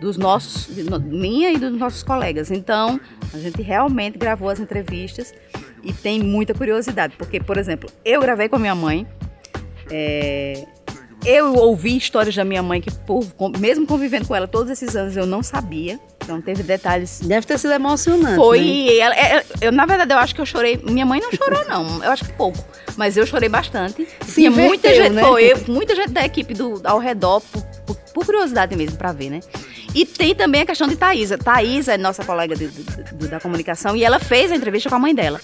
dos 0.00 0.16
nossos, 0.16 0.68
minha 1.00 1.50
e 1.50 1.58
dos 1.58 1.72
nossos 1.72 2.04
colegas. 2.04 2.52
Então, 2.52 3.00
a 3.34 3.38
gente 3.38 3.60
realmente 3.62 4.16
gravou 4.16 4.48
as 4.48 4.60
entrevistas 4.60 5.34
e 5.82 5.92
tem 5.92 6.22
muita 6.22 6.54
curiosidade, 6.54 7.16
porque, 7.18 7.40
por 7.40 7.58
exemplo, 7.58 7.90
eu 8.04 8.20
gravei 8.20 8.48
com 8.48 8.54
a 8.54 8.58
minha 8.60 8.76
mãe, 8.76 9.04
é, 9.90 10.64
eu 11.28 11.54
ouvi 11.54 11.94
histórias 11.96 12.34
da 12.34 12.42
minha 12.42 12.62
mãe 12.62 12.80
que, 12.80 12.90
por, 12.90 13.22
mesmo 13.58 13.86
convivendo 13.86 14.26
com 14.26 14.34
ela 14.34 14.48
todos 14.48 14.70
esses 14.70 14.96
anos, 14.96 15.14
eu 15.14 15.26
não 15.26 15.42
sabia. 15.42 16.00
Então 16.24 16.40
teve 16.40 16.62
detalhes. 16.62 17.20
Deve 17.20 17.46
ter 17.46 17.58
sido 17.58 17.72
emocionante. 17.72 18.36
Foi. 18.36 18.60
Né? 18.60 18.96
Ela, 18.96 19.14
é, 19.14 19.44
eu, 19.60 19.70
na 19.70 19.84
verdade, 19.84 20.12
eu 20.12 20.18
acho 20.18 20.34
que 20.34 20.40
eu 20.40 20.46
chorei. 20.46 20.80
Minha 20.82 21.04
mãe 21.04 21.20
não 21.20 21.30
chorou, 21.30 21.64
não. 21.68 22.02
Eu 22.02 22.10
acho 22.10 22.24
que 22.24 22.32
pouco. 22.32 22.58
Mas 22.96 23.16
eu 23.16 23.26
chorei 23.26 23.48
bastante. 23.48 24.08
Sim, 24.26 24.48
muita 24.48 24.94
gente 24.94 25.12
né? 25.12 25.22
foi. 25.22 25.54
Muita 25.68 25.94
gente 25.94 26.10
da 26.10 26.24
equipe 26.24 26.54
do, 26.54 26.80
ao 26.84 26.98
redor, 26.98 27.40
por, 27.40 27.62
por, 27.86 27.96
por 27.96 28.24
curiosidade 28.24 28.74
mesmo, 28.74 28.96
para 28.96 29.12
ver, 29.12 29.30
né? 29.30 29.40
E 29.94 30.04
tem 30.04 30.34
também 30.34 30.62
a 30.62 30.66
questão 30.66 30.86
de 30.86 30.96
Thaisa. 30.96 31.38
Thaisa 31.38 31.94
é 31.94 31.98
nossa 31.98 32.24
colega 32.24 32.54
de, 32.54 32.68
de, 32.68 32.82
de, 32.84 33.28
da 33.28 33.40
comunicação 33.40 33.96
e 33.96 34.04
ela 34.04 34.18
fez 34.18 34.52
a 34.52 34.56
entrevista 34.56 34.88
com 34.88 34.96
a 34.96 34.98
mãe 34.98 35.14
dela. 35.14 35.40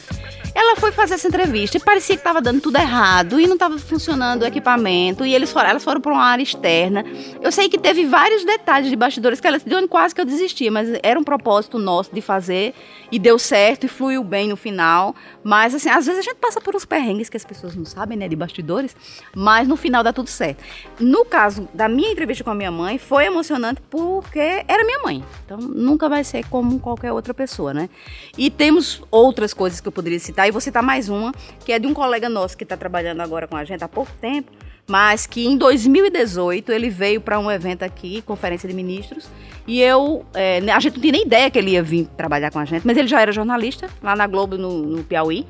Ela 0.55 0.77
foi 0.77 0.93
fazer 0.93 1.15
essa 1.15 1.27
entrevista 1.27 1.77
e 1.77 1.81
parecia 1.81 2.15
que 2.15 2.21
estava 2.21 2.41
dando 2.41 2.61
tudo 2.61 2.77
errado 2.77 3.41
e 3.41 3.47
não 3.47 3.55
estava 3.55 3.77
funcionando 3.77 4.43
o 4.43 4.47
equipamento. 4.47 5.27
E 5.27 5.35
eles 5.35 5.51
foram, 5.51 5.71
elas 5.71 5.83
foram 5.83 6.01
para 6.01 6.13
uma 6.13 6.25
área 6.25 6.43
externa. 6.43 7.05
Eu 7.43 7.51
sei 7.51 7.69
que 7.69 7.77
teve 7.77 8.07
vários 8.07 8.45
detalhes 8.45 8.89
de 8.89 8.95
bastidores 8.95 9.41
que 9.41 9.47
ela 9.47 9.59
de 9.59 9.75
onde 9.75 9.89
quase 9.89 10.15
que 10.15 10.21
eu 10.21 10.25
desistia, 10.25 10.71
mas 10.71 10.89
era 11.03 11.19
um 11.19 11.25
propósito 11.25 11.79
nosso 11.79 12.15
de 12.15 12.21
fazer 12.21 12.73
e 13.11 13.19
deu 13.19 13.39
certo 13.39 13.85
e 13.85 13.89
fluiu 13.89 14.23
bem 14.23 14.49
no 14.49 14.57
final. 14.57 15.15
Mas 15.45 15.75
assim, 15.75 15.91
às 15.91 16.07
vezes 16.07 16.21
a 16.21 16.23
gente 16.23 16.37
passa 16.37 16.61
por 16.61 16.75
uns 16.75 16.87
perrengues 16.87 17.29
que 17.29 17.37
as 17.37 17.45
pessoas 17.45 17.77
não 17.77 17.85
sabem, 17.85 18.17
né, 18.17 18.27
de 18.27 18.35
bastidores, 18.35 18.97
mas 19.37 19.69
no 19.69 19.77
final 19.77 20.03
dá 20.03 20.13
tudo 20.13 20.29
certo. 20.29 20.65
No 20.99 21.25
caso 21.25 21.69
da 21.75 21.89
minha 21.89 22.11
entrevista 22.11 22.43
com 22.43 22.51
a 22.51 22.55
minha 22.55 22.71
mãe, 22.71 22.99
foi 22.99 23.27
emocionante 23.27 23.83
porque 23.91 24.65
era 24.67 24.85
minha 24.85 25.01
mãe. 25.03 25.23
Então 25.45 25.59
nunca 25.59 26.09
vai 26.09 26.25
ser 26.25 26.45
como 26.49 26.81
qualquer 26.81 27.13
outra 27.13 27.35
pessoa, 27.35 27.75
né? 27.75 27.91
E 28.39 28.51
temos 28.51 29.03
outras 29.11 29.53
coisas 29.53 29.81
que 29.81 29.87
eu 29.87 29.93
poderia 29.93 30.19
citar 30.19 30.49
e 30.49 30.51
vou 30.51 30.61
citar 30.61 30.83
mais 30.83 31.09
uma, 31.09 31.33
que 31.65 31.73
é 31.73 31.79
de 31.79 31.87
um 31.87 31.93
colega 31.93 32.29
nosso 32.29 32.57
que 32.57 32.65
está 32.65 32.77
trabalhando 32.77 33.21
agora 33.21 33.47
com 33.47 33.57
a 33.57 33.65
gente 33.65 33.85
há 33.85 33.89
pouco 33.89 34.11
tempo, 34.21 34.51
mas 34.87 35.27
que 35.27 35.47
em 35.47 35.57
2018 35.57 36.71
ele 36.71 36.91
veio 36.91 37.21
para 37.21 37.39
um 37.39 37.51
evento 37.51 37.83
aqui, 37.83 38.23
Conferência 38.23 38.69
de 38.69 38.75
Ministros, 38.75 39.29
e 39.67 39.81
eu, 39.81 40.27
é, 40.35 40.59
a 40.71 40.81
gente 40.81 40.95
não 40.95 41.01
tinha 41.01 41.13
nem 41.13 41.23
ideia 41.23 41.51
que 41.51 41.59
ele 41.59 41.71
ia 41.71 41.83
vir 41.83 42.07
trabalhar 42.17 42.51
com 42.51 42.59
a 42.59 42.65
gente, 42.65 42.87
mas 42.87 42.97
ele 42.97 43.09
já 43.09 43.21
era 43.21 43.33
jornalista 43.33 43.89
lá 44.03 44.15
na 44.15 44.27
Globo, 44.27 44.59
no, 44.59 44.83
no 44.83 45.05
Piauí, 45.05 45.47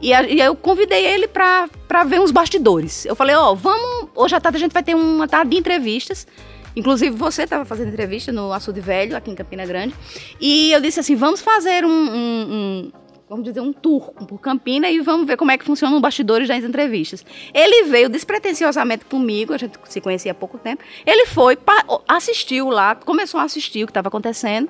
e, 0.00 0.14
a, 0.14 0.22
e, 0.22 0.40
eu 0.40 0.56
convidei 0.56 1.04
ele 1.04 1.28
para 1.28 1.68
ver 2.06 2.20
uns 2.20 2.30
bastidores. 2.30 3.04
Eu 3.04 3.14
falei, 3.14 3.36
ó, 3.36 3.52
oh, 3.52 3.56
vamos, 3.56 4.08
hoje 4.14 4.34
à 4.34 4.40
tarde 4.40 4.56
a 4.56 4.60
gente 4.60 4.72
vai 4.72 4.82
ter 4.82 4.94
uma 4.94 5.28
tarde 5.28 5.50
de 5.50 5.58
entrevistas, 5.58 6.26
Inclusive, 6.76 7.16
você 7.16 7.42
estava 7.42 7.64
fazendo 7.64 7.88
entrevista 7.88 8.30
no 8.30 8.52
Açude 8.52 8.80
Velho, 8.80 9.16
aqui 9.16 9.32
em 9.32 9.34
Campina 9.34 9.66
Grande. 9.66 9.94
E 10.40 10.70
eu 10.70 10.80
disse 10.80 11.00
assim: 11.00 11.16
vamos 11.16 11.40
fazer 11.40 11.84
um, 11.84 11.90
um, 11.90 12.92
vamos 13.28 13.44
dizer, 13.44 13.60
um 13.60 13.72
tour 13.72 14.12
por 14.12 14.38
Campina 14.40 14.90
e 14.90 15.00
vamos 15.00 15.26
ver 15.26 15.36
como 15.36 15.50
é 15.50 15.58
que 15.58 15.64
funcionam 15.64 15.96
os 15.96 16.02
bastidores 16.02 16.48
das 16.48 16.64
entrevistas. 16.64 17.24
Ele 17.52 17.84
veio 17.84 18.08
despretensiosamente 18.08 19.04
comigo, 19.04 19.52
a 19.52 19.58
gente 19.58 19.78
se 19.84 20.00
conhecia 20.00 20.32
há 20.32 20.34
pouco 20.34 20.56
tempo. 20.58 20.82
Ele 21.06 21.26
foi, 21.26 21.58
assistiu 22.06 22.70
lá, 22.70 22.94
começou 22.94 23.38
a 23.38 23.44
assistir 23.44 23.84
o 23.84 23.86
que 23.86 23.90
estava 23.90 24.08
acontecendo. 24.08 24.68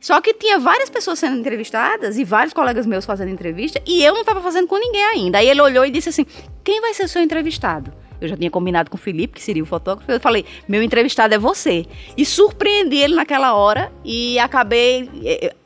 Só 0.00 0.20
que 0.20 0.34
tinha 0.34 0.58
várias 0.58 0.90
pessoas 0.90 1.20
sendo 1.20 1.38
entrevistadas 1.38 2.18
e 2.18 2.24
vários 2.24 2.52
colegas 2.52 2.86
meus 2.86 3.04
fazendo 3.04 3.30
entrevista 3.30 3.80
e 3.86 4.02
eu 4.02 4.12
não 4.12 4.22
estava 4.22 4.40
fazendo 4.40 4.66
com 4.66 4.76
ninguém 4.76 5.04
ainda. 5.04 5.38
Aí 5.38 5.48
ele 5.48 5.60
olhou 5.60 5.86
e 5.86 5.92
disse 5.92 6.08
assim: 6.08 6.26
quem 6.64 6.80
vai 6.80 6.92
ser 6.92 7.04
o 7.04 7.08
seu 7.08 7.22
entrevistado? 7.22 7.92
Eu 8.22 8.28
já 8.28 8.36
tinha 8.36 8.50
combinado 8.50 8.88
com 8.88 8.96
o 8.96 9.00
Felipe, 9.00 9.34
que 9.34 9.42
seria 9.42 9.62
o 9.62 9.66
fotógrafo. 9.66 10.10
Eu 10.10 10.20
falei, 10.20 10.44
meu 10.68 10.82
entrevistado 10.82 11.34
é 11.34 11.38
você. 11.38 11.84
E 12.16 12.24
surpreendi 12.24 12.96
ele 12.96 13.14
naquela 13.14 13.54
hora 13.54 13.92
e 14.04 14.38
acabei. 14.38 15.10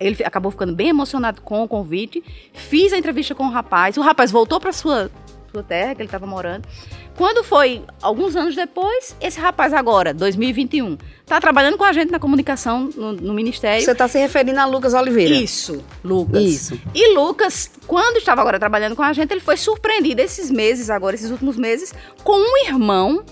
Ele 0.00 0.24
acabou 0.24 0.50
ficando 0.50 0.74
bem 0.74 0.88
emocionado 0.88 1.42
com 1.42 1.62
o 1.62 1.68
convite. 1.68 2.22
Fiz 2.52 2.92
a 2.92 2.98
entrevista 2.98 3.34
com 3.34 3.44
o 3.44 3.50
rapaz. 3.50 3.96
O 3.96 4.00
rapaz 4.00 4.30
voltou 4.30 4.58
para 4.58 4.72
sua, 4.72 5.10
sua 5.52 5.62
terra, 5.62 5.94
que 5.94 6.00
ele 6.00 6.08
estava 6.08 6.26
morando. 6.26 6.66
Quando 7.16 7.42
foi 7.42 7.82
alguns 8.02 8.36
anos 8.36 8.54
depois, 8.54 9.16
esse 9.20 9.40
rapaz 9.40 9.72
agora, 9.72 10.12
2021, 10.12 10.98
está 11.22 11.40
trabalhando 11.40 11.78
com 11.78 11.84
a 11.84 11.92
gente 11.92 12.10
na 12.10 12.18
comunicação 12.18 12.90
no, 12.94 13.12
no 13.12 13.32
Ministério. 13.32 13.82
Você 13.82 13.92
está 13.92 14.06
se 14.06 14.18
referindo 14.18 14.60
a 14.60 14.66
Lucas 14.66 14.92
Oliveira? 14.92 15.34
Isso, 15.34 15.82
Lucas. 16.04 16.42
Isso. 16.42 16.80
E 16.94 17.14
Lucas, 17.14 17.70
quando 17.86 18.18
estava 18.18 18.42
agora 18.42 18.58
trabalhando 18.58 18.94
com 18.94 19.02
a 19.02 19.14
gente, 19.14 19.32
ele 19.32 19.40
foi 19.40 19.56
surpreendido 19.56 20.20
esses 20.20 20.50
meses, 20.50 20.90
agora, 20.90 21.16
esses 21.16 21.30
últimos 21.30 21.56
meses, 21.56 21.94
com 22.22 22.36
um 22.36 22.66
irmão 22.66 23.24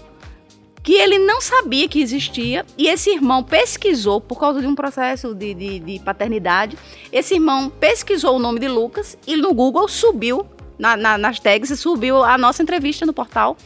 que 0.82 0.94
ele 0.94 1.18
não 1.18 1.40
sabia 1.40 1.88
que 1.88 2.00
existia 2.00 2.64
e 2.76 2.88
esse 2.88 3.10
irmão 3.10 3.42
pesquisou 3.42 4.20
por 4.20 4.38
causa 4.38 4.60
de 4.60 4.66
um 4.66 4.74
processo 4.74 5.34
de, 5.34 5.54
de, 5.54 5.78
de 5.78 5.98
paternidade. 5.98 6.76
Esse 7.10 7.34
irmão 7.34 7.70
pesquisou 7.70 8.36
o 8.36 8.38
nome 8.38 8.60
de 8.60 8.68
Lucas 8.68 9.16
e 9.26 9.34
no 9.34 9.54
Google 9.54 9.88
subiu 9.88 10.46
na, 10.78 10.96
na, 10.96 11.18
nas 11.18 11.38
tags 11.38 11.78
subiu 11.78 12.22
a 12.22 12.36
nossa 12.38 12.62
entrevista 12.62 13.06
no 13.06 13.12
portal 13.12 13.56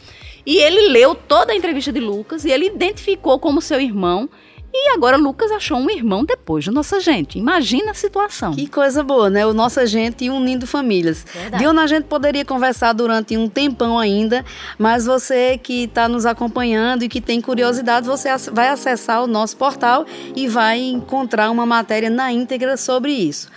e 0.45 0.57
ele 0.57 0.89
leu 0.89 1.13
toda 1.13 1.51
a 1.51 1.55
entrevista 1.55 1.91
de 1.91 1.99
Lucas 1.99 2.45
e 2.45 2.51
ele 2.51 2.67
identificou 2.67 3.39
como 3.39 3.61
seu 3.61 3.79
irmão 3.79 4.29
e 4.71 4.93
agora 4.93 5.17
Lucas 5.17 5.51
achou 5.51 5.77
um 5.77 5.89
irmão 5.89 6.23
depois 6.23 6.63
de 6.63 6.71
Nossa 6.71 6.99
Gente. 6.99 7.39
Imagina 7.39 7.91
a 7.91 7.93
situação. 7.95 8.53
Que 8.53 8.67
coisa 8.67 9.03
boa, 9.03 9.29
né? 9.29 9.45
O 9.45 9.53
Nossa 9.53 9.85
Gente 9.87 10.29
unindo 10.29 10.67
famílias. 10.67 11.25
Verdade. 11.33 11.63
De 11.63 11.67
onde 11.67 11.79
a 11.79 11.87
gente 11.87 12.03
poderia 12.03 12.45
conversar 12.45 12.93
durante 12.93 13.35
um 13.35 13.49
tempão 13.49 13.97
ainda, 13.97 14.45
mas 14.77 15.05
você 15.05 15.57
que 15.57 15.85
está 15.85 16.07
nos 16.07 16.25
acompanhando 16.25 17.03
e 17.03 17.09
que 17.09 17.19
tem 17.19 17.41
curiosidade, 17.41 18.05
você 18.05 18.29
vai 18.51 18.69
acessar 18.69 19.23
o 19.23 19.27
nosso 19.27 19.57
portal 19.57 20.05
e 20.35 20.47
vai 20.47 20.79
encontrar 20.79 21.49
uma 21.49 21.65
matéria 21.65 22.09
na 22.09 22.31
íntegra 22.31 22.77
sobre 22.77 23.11
isso. 23.11 23.49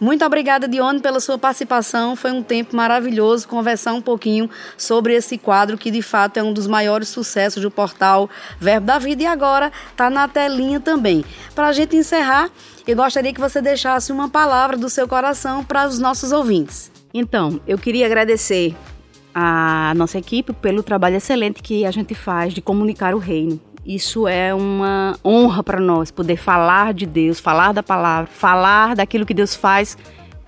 Muito 0.00 0.24
obrigada, 0.24 0.68
Dione, 0.68 1.00
pela 1.00 1.18
sua 1.18 1.36
participação. 1.36 2.14
Foi 2.14 2.30
um 2.30 2.42
tempo 2.42 2.76
maravilhoso 2.76 3.48
conversar 3.48 3.94
um 3.94 4.00
pouquinho 4.00 4.48
sobre 4.76 5.14
esse 5.14 5.36
quadro 5.36 5.76
que, 5.76 5.90
de 5.90 6.02
fato, 6.02 6.36
é 6.36 6.42
um 6.42 6.52
dos 6.52 6.68
maiores 6.68 7.08
sucessos 7.08 7.62
do 7.62 7.70
portal 7.70 8.30
Verbo 8.60 8.86
da 8.86 8.98
Vida 8.98 9.24
e 9.24 9.26
agora 9.26 9.72
está 9.90 10.08
na 10.08 10.28
telinha 10.28 10.78
também. 10.78 11.24
Para 11.54 11.68
a 11.68 11.72
gente 11.72 11.96
encerrar, 11.96 12.48
eu 12.86 12.94
gostaria 12.94 13.32
que 13.32 13.40
você 13.40 13.60
deixasse 13.60 14.12
uma 14.12 14.28
palavra 14.28 14.76
do 14.76 14.88
seu 14.88 15.08
coração 15.08 15.64
para 15.64 15.86
os 15.88 15.98
nossos 15.98 16.30
ouvintes. 16.30 16.92
Então, 17.12 17.60
eu 17.66 17.76
queria 17.76 18.06
agradecer 18.06 18.76
a 19.34 19.92
nossa 19.96 20.18
equipe 20.18 20.52
pelo 20.52 20.82
trabalho 20.82 21.16
excelente 21.16 21.62
que 21.62 21.84
a 21.84 21.90
gente 21.90 22.14
faz 22.14 22.54
de 22.54 22.60
comunicar 22.60 23.14
o 23.14 23.18
reino. 23.18 23.60
Isso 23.88 24.28
é 24.28 24.54
uma 24.54 25.18
honra 25.24 25.62
para 25.62 25.80
nós 25.80 26.10
poder 26.10 26.36
falar 26.36 26.92
de 26.92 27.06
Deus, 27.06 27.40
falar 27.40 27.72
da 27.72 27.82
palavra, 27.82 28.30
falar 28.30 28.94
daquilo 28.94 29.24
que 29.24 29.32
Deus 29.32 29.56
faz 29.56 29.96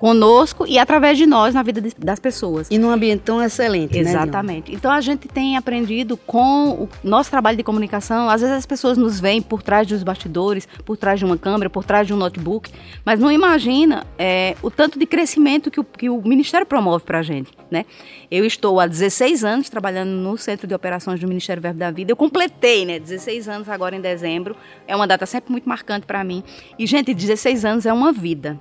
conosco 0.00 0.66
e 0.66 0.78
através 0.78 1.18
de 1.18 1.26
nós 1.26 1.54
na 1.54 1.62
vida 1.62 1.82
das 1.98 2.18
pessoas. 2.18 2.68
E 2.70 2.78
num 2.78 2.90
ambiente 2.90 3.20
tão 3.20 3.42
excelente, 3.42 3.92
né, 3.92 4.10
Exatamente. 4.10 4.72
Né, 4.72 4.78
então 4.78 4.90
a 4.90 5.00
gente 5.02 5.28
tem 5.28 5.58
aprendido 5.58 6.16
com 6.16 6.70
o 6.70 6.88
nosso 7.04 7.30
trabalho 7.30 7.58
de 7.58 7.62
comunicação, 7.62 8.30
às 8.30 8.40
vezes 8.40 8.56
as 8.56 8.64
pessoas 8.64 8.96
nos 8.96 9.20
veem 9.20 9.42
por 9.42 9.62
trás 9.62 9.86
dos 9.86 10.02
bastidores, 10.02 10.66
por 10.86 10.96
trás 10.96 11.18
de 11.18 11.26
uma 11.26 11.36
câmera, 11.36 11.68
por 11.68 11.84
trás 11.84 12.06
de 12.06 12.14
um 12.14 12.16
notebook, 12.16 12.72
mas 13.04 13.20
não 13.20 13.30
imagina 13.30 14.06
é, 14.18 14.56
o 14.62 14.70
tanto 14.70 14.98
de 14.98 15.04
crescimento 15.04 15.70
que 15.70 15.78
o, 15.78 15.84
que 15.84 16.08
o 16.08 16.22
Ministério 16.22 16.66
promove 16.66 17.04
para 17.04 17.18
a 17.18 17.22
gente, 17.22 17.50
né? 17.70 17.84
Eu 18.30 18.46
estou 18.46 18.80
há 18.80 18.86
16 18.86 19.44
anos 19.44 19.68
trabalhando 19.68 20.08
no 20.08 20.38
Centro 20.38 20.66
de 20.66 20.74
Operações 20.74 21.20
do 21.20 21.28
Ministério 21.28 21.60
Verbo 21.60 21.78
da 21.78 21.90
Vida. 21.90 22.10
Eu 22.10 22.16
completei, 22.16 22.86
né, 22.86 22.98
16 22.98 23.48
anos 23.48 23.68
agora 23.68 23.94
em 23.94 24.00
dezembro. 24.00 24.56
É 24.88 24.96
uma 24.96 25.06
data 25.06 25.26
sempre 25.26 25.52
muito 25.52 25.68
marcante 25.68 26.06
para 26.06 26.24
mim. 26.24 26.42
E 26.78 26.86
gente, 26.86 27.12
16 27.12 27.64
anos 27.66 27.84
é 27.84 27.92
uma 27.92 28.12
vida 28.12 28.58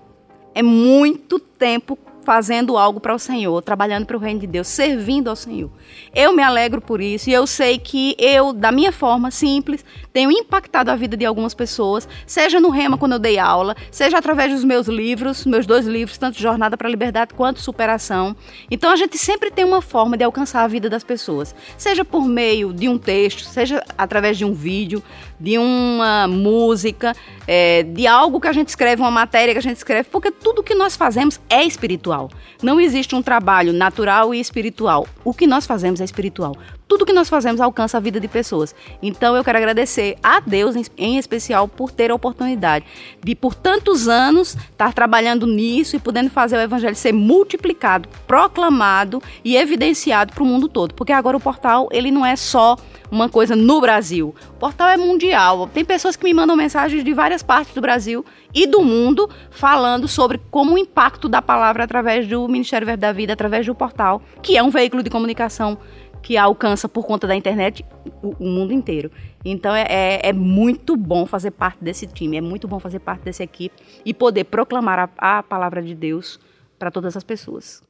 é 0.53 0.62
muito 0.62 1.39
tempo 1.39 1.97
fazendo 2.29 2.77
algo 2.77 2.99
para 2.99 3.15
o 3.15 3.17
Senhor, 3.17 3.59
trabalhando 3.63 4.05
para 4.05 4.15
o 4.15 4.19
reino 4.19 4.41
de 4.41 4.45
Deus, 4.45 4.67
servindo 4.67 5.31
ao 5.31 5.35
Senhor. 5.35 5.71
Eu 6.13 6.31
me 6.31 6.43
alegro 6.43 6.79
por 6.79 7.01
isso 7.01 7.27
e 7.27 7.33
eu 7.33 7.47
sei 7.47 7.79
que 7.79 8.15
eu, 8.19 8.53
da 8.53 8.71
minha 8.71 8.91
forma 8.91 9.31
simples, 9.31 9.83
tenho 10.13 10.31
impactado 10.31 10.91
a 10.91 10.95
vida 10.95 11.17
de 11.17 11.25
algumas 11.25 11.55
pessoas, 11.55 12.07
seja 12.27 12.59
no 12.59 12.69
Rema 12.69 12.99
quando 12.99 13.13
eu 13.13 13.19
dei 13.19 13.39
aula, 13.39 13.75
seja 13.89 14.17
através 14.17 14.53
dos 14.53 14.63
meus 14.63 14.88
livros, 14.88 15.43
meus 15.43 15.65
dois 15.65 15.88
livros, 15.88 16.19
tanto 16.19 16.39
Jornada 16.39 16.77
para 16.77 16.88
a 16.88 16.91
Liberdade 16.91 17.33
quanto 17.33 17.62
Superação. 17.62 18.35
Então 18.69 18.91
a 18.91 18.95
gente 18.95 19.17
sempre 19.17 19.49
tem 19.49 19.65
uma 19.65 19.81
forma 19.81 20.15
de 20.15 20.23
alcançar 20.23 20.63
a 20.63 20.67
vida 20.67 20.88
das 20.88 21.03
pessoas, 21.03 21.55
seja 21.77 22.05
por 22.05 22.25
meio 22.25 22.73
de 22.73 22.88
um 22.88 22.97
texto, 22.97 23.43
seja 23.43 23.83
através 23.97 24.38
de 24.38 24.45
um 24.45 24.53
vídeo, 24.53 25.01
de 25.39 25.58
uma 25.58 26.28
música, 26.28 27.15
é, 27.47 27.84
de 27.84 28.06
algo 28.06 28.39
que 28.39 28.47
a 28.47 28.54
gente 28.54 28.69
escreve, 28.69 29.02
uma 29.02 29.12
matéria 29.12 29.54
que 29.54 29.60
a 29.60 29.62
gente 29.62 29.78
escreve, 29.78 30.10
porque 30.10 30.32
tudo 30.32 30.62
que 30.62 30.75
nós 30.75 30.95
fazemos 30.95 31.39
é 31.49 31.63
espiritual. 31.63 32.30
Não 32.62 32.80
existe 32.80 33.15
um 33.15 33.21
trabalho 33.21 33.71
natural 33.71 34.34
e 34.34 34.39
espiritual. 34.39 35.08
O 35.23 35.34
que 35.34 35.47
nós 35.47 35.65
fazemos 35.65 36.02
é 36.02 36.04
espiritual. 36.04 36.56
Tudo 36.89 37.06
que 37.06 37.13
nós 37.13 37.30
fazemos 37.30 37.62
alcança 37.62 37.97
a 37.97 37.99
vida 37.99 38.19
de 38.19 38.28
pessoas. 38.28 38.73
Então 38.99 39.36
eu 39.36 39.43
quero 39.43 39.60
agradecer 39.60 40.17
a 40.23 40.39
Deus 40.39 40.75
em 40.97 41.19
especial 41.19 41.67
por 41.67 41.91
ter 41.91 42.10
a 42.10 42.15
oportunidade 42.15 42.84
de 43.23 43.36
por 43.36 43.54
tantos 43.54 44.08
anos 44.08 44.56
estar 44.56 44.91
trabalhando 44.91 45.45
nisso 45.45 45.95
e 45.95 45.99
podendo 45.99 46.32
fazer 46.32 46.58
o 46.58 46.62
evangelho 46.62 46.95
ser 46.95 47.13
multiplicado, 47.13 48.10
proclamado 48.25 49.21
e 49.45 49.56
evidenciado 49.56 50.34
para 50.34 50.41
o 50.41 50.47
mundo 50.47 50.67
todo. 50.67 50.95
Porque 50.95 51.13
agora 51.13 51.38
o 51.38 51.39
portal 51.39 51.88
ele 51.91 52.10
não 52.10 52.25
é 52.25 52.36
só 52.36 52.75
uma 53.12 53.30
coisa 53.30 53.56
no 53.56 53.80
Brasil. 53.80 54.34
O 54.56 54.60
portal 54.60 54.88
é 54.89 54.97
mundial. 54.97 55.69
Tem 55.71 55.86
pessoas 55.86 56.15
que 56.15 56.23
me 56.23 56.34
mandam 56.34 56.56
mensagens 56.56 57.04
de 57.04 57.13
várias 57.13 57.43
partes 57.43 57.75
do 57.75 57.82
Brasil 57.82 58.25
e 58.52 58.65
do 58.65 58.82
mundo 58.82 59.30
falando 59.52 60.08
sobre 60.08 60.39
como 60.49 60.73
o 60.73 60.78
impacto 60.78 61.30
da 61.30 61.39
palavra 61.39 61.84
através 61.84 62.28
do 62.28 62.47
Ministério 62.47 62.88
Verde 62.88 63.02
da 63.02 63.12
Vida, 63.12 63.34
através 63.34 63.63
do 63.65 63.75
portal, 63.75 64.23
que 64.41 64.58
é 64.58 64.63
um 64.63 64.71
veículo 64.71 65.04
de 65.04 65.10
comunicação 65.12 65.78
que 66.21 66.38
alcança 66.38 66.88
por 66.88 67.05
conta 67.05 67.27
da 67.27 67.36
internet 67.36 67.86
o, 68.21 68.36
o 68.39 68.47
mundo 68.47 68.73
inteiro. 68.73 69.12
Então 69.43 69.73
é, 69.73 69.86
é, 69.89 70.29
é, 70.29 70.34
muito 70.34 70.95
bom 70.95 71.25
fazer 71.25 71.51
parte 71.51 71.84
desse 71.84 72.05
time, 72.08 72.38
é 72.38 72.41
muito 72.41 72.67
bom 72.67 72.79
fazer 72.79 72.99
parte 72.99 73.23
dessa 73.23 73.43
equipe 73.43 73.75
e 74.05 74.13
poder 74.13 74.45
proclamar 74.45 75.10
a, 75.17 75.39
a 75.39 75.43
palavra 75.43 75.82
de 75.82 75.95
Deus 75.95 76.39
para 76.77 76.91
todas 76.91 77.15
as 77.15 77.23
pessoas. 77.23 77.82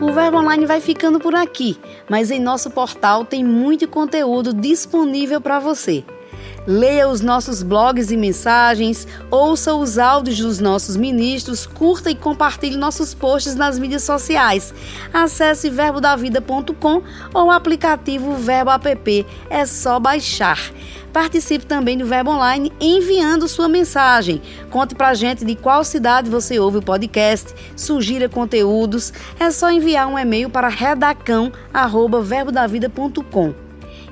O 0.00 0.12
Verbo 0.12 0.38
Online 0.38 0.66
vai 0.66 0.80
ficando 0.80 1.20
por 1.20 1.34
aqui, 1.34 1.78
mas 2.08 2.30
em 2.30 2.40
nosso 2.40 2.70
portal 2.70 3.24
tem 3.24 3.44
muito 3.44 3.86
conteúdo 3.88 4.52
disponível 4.52 5.40
para 5.40 5.58
você. 5.58 6.04
Leia 6.64 7.08
os 7.08 7.20
nossos 7.20 7.60
blogs 7.60 8.12
e 8.12 8.16
mensagens, 8.16 9.08
ouça 9.30 9.74
os 9.74 9.98
áudios 9.98 10.38
dos 10.38 10.60
nossos 10.60 10.96
ministros, 10.96 11.66
curta 11.66 12.08
e 12.08 12.14
compartilhe 12.14 12.76
nossos 12.76 13.12
posts 13.12 13.56
nas 13.56 13.80
mídias 13.80 14.04
sociais. 14.04 14.72
Acesse 15.12 15.68
verbodavida.com 15.68 17.02
ou 17.34 17.46
o 17.46 17.50
aplicativo 17.50 18.36
Verbo 18.36 18.70
App, 18.70 19.26
é 19.50 19.66
só 19.66 19.98
baixar. 19.98 20.70
Participe 21.12 21.66
também 21.66 21.98
do 21.98 22.06
Verbo 22.06 22.30
Online 22.30 22.72
enviando 22.80 23.48
sua 23.48 23.68
mensagem. 23.68 24.40
Conte 24.70 24.94
pra 24.94 25.14
gente 25.14 25.44
de 25.44 25.56
qual 25.56 25.82
cidade 25.82 26.30
você 26.30 26.60
ouve 26.60 26.78
o 26.78 26.82
podcast, 26.82 27.52
sugira 27.76 28.28
conteúdos. 28.28 29.12
É 29.38 29.50
só 29.50 29.68
enviar 29.68 30.06
um 30.06 30.18
e-mail 30.18 30.48
para 30.48 30.68
redacão@verbodavida.com. 30.68 33.52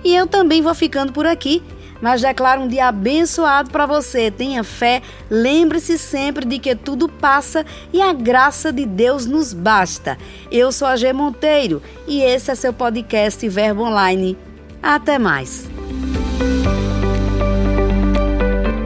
E 0.02 0.16
eu 0.16 0.26
também 0.26 0.60
vou 0.60 0.74
ficando 0.74 1.12
por 1.12 1.26
aqui 1.26 1.62
mas 2.00 2.22
declaro 2.22 2.62
um 2.62 2.68
dia 2.68 2.86
abençoado 2.86 3.70
para 3.70 3.86
você. 3.86 4.30
Tenha 4.30 4.64
fé, 4.64 5.02
lembre-se 5.30 5.98
sempre 5.98 6.44
de 6.44 6.58
que 6.58 6.74
tudo 6.74 7.08
passa 7.08 7.64
e 7.92 8.00
a 8.00 8.12
graça 8.12 8.72
de 8.72 8.86
Deus 8.86 9.26
nos 9.26 9.52
basta. 9.52 10.16
Eu 10.50 10.72
sou 10.72 10.88
a 10.88 10.96
G 10.96 11.12
Monteiro 11.12 11.82
e 12.06 12.22
esse 12.22 12.50
é 12.50 12.54
seu 12.54 12.72
podcast 12.72 13.46
Verbo 13.48 13.82
Online. 13.82 14.36
Até 14.82 15.18
mais. 15.18 15.68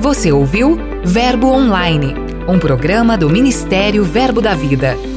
Você 0.00 0.31
ouviu 0.31 0.79
Verbo 1.03 1.48
Online, 1.48 2.14
um 2.46 2.59
programa 2.59 3.16
do 3.16 3.31
Ministério 3.31 4.05
Verbo 4.05 4.40
da 4.40 4.55
Vida. 4.55 5.13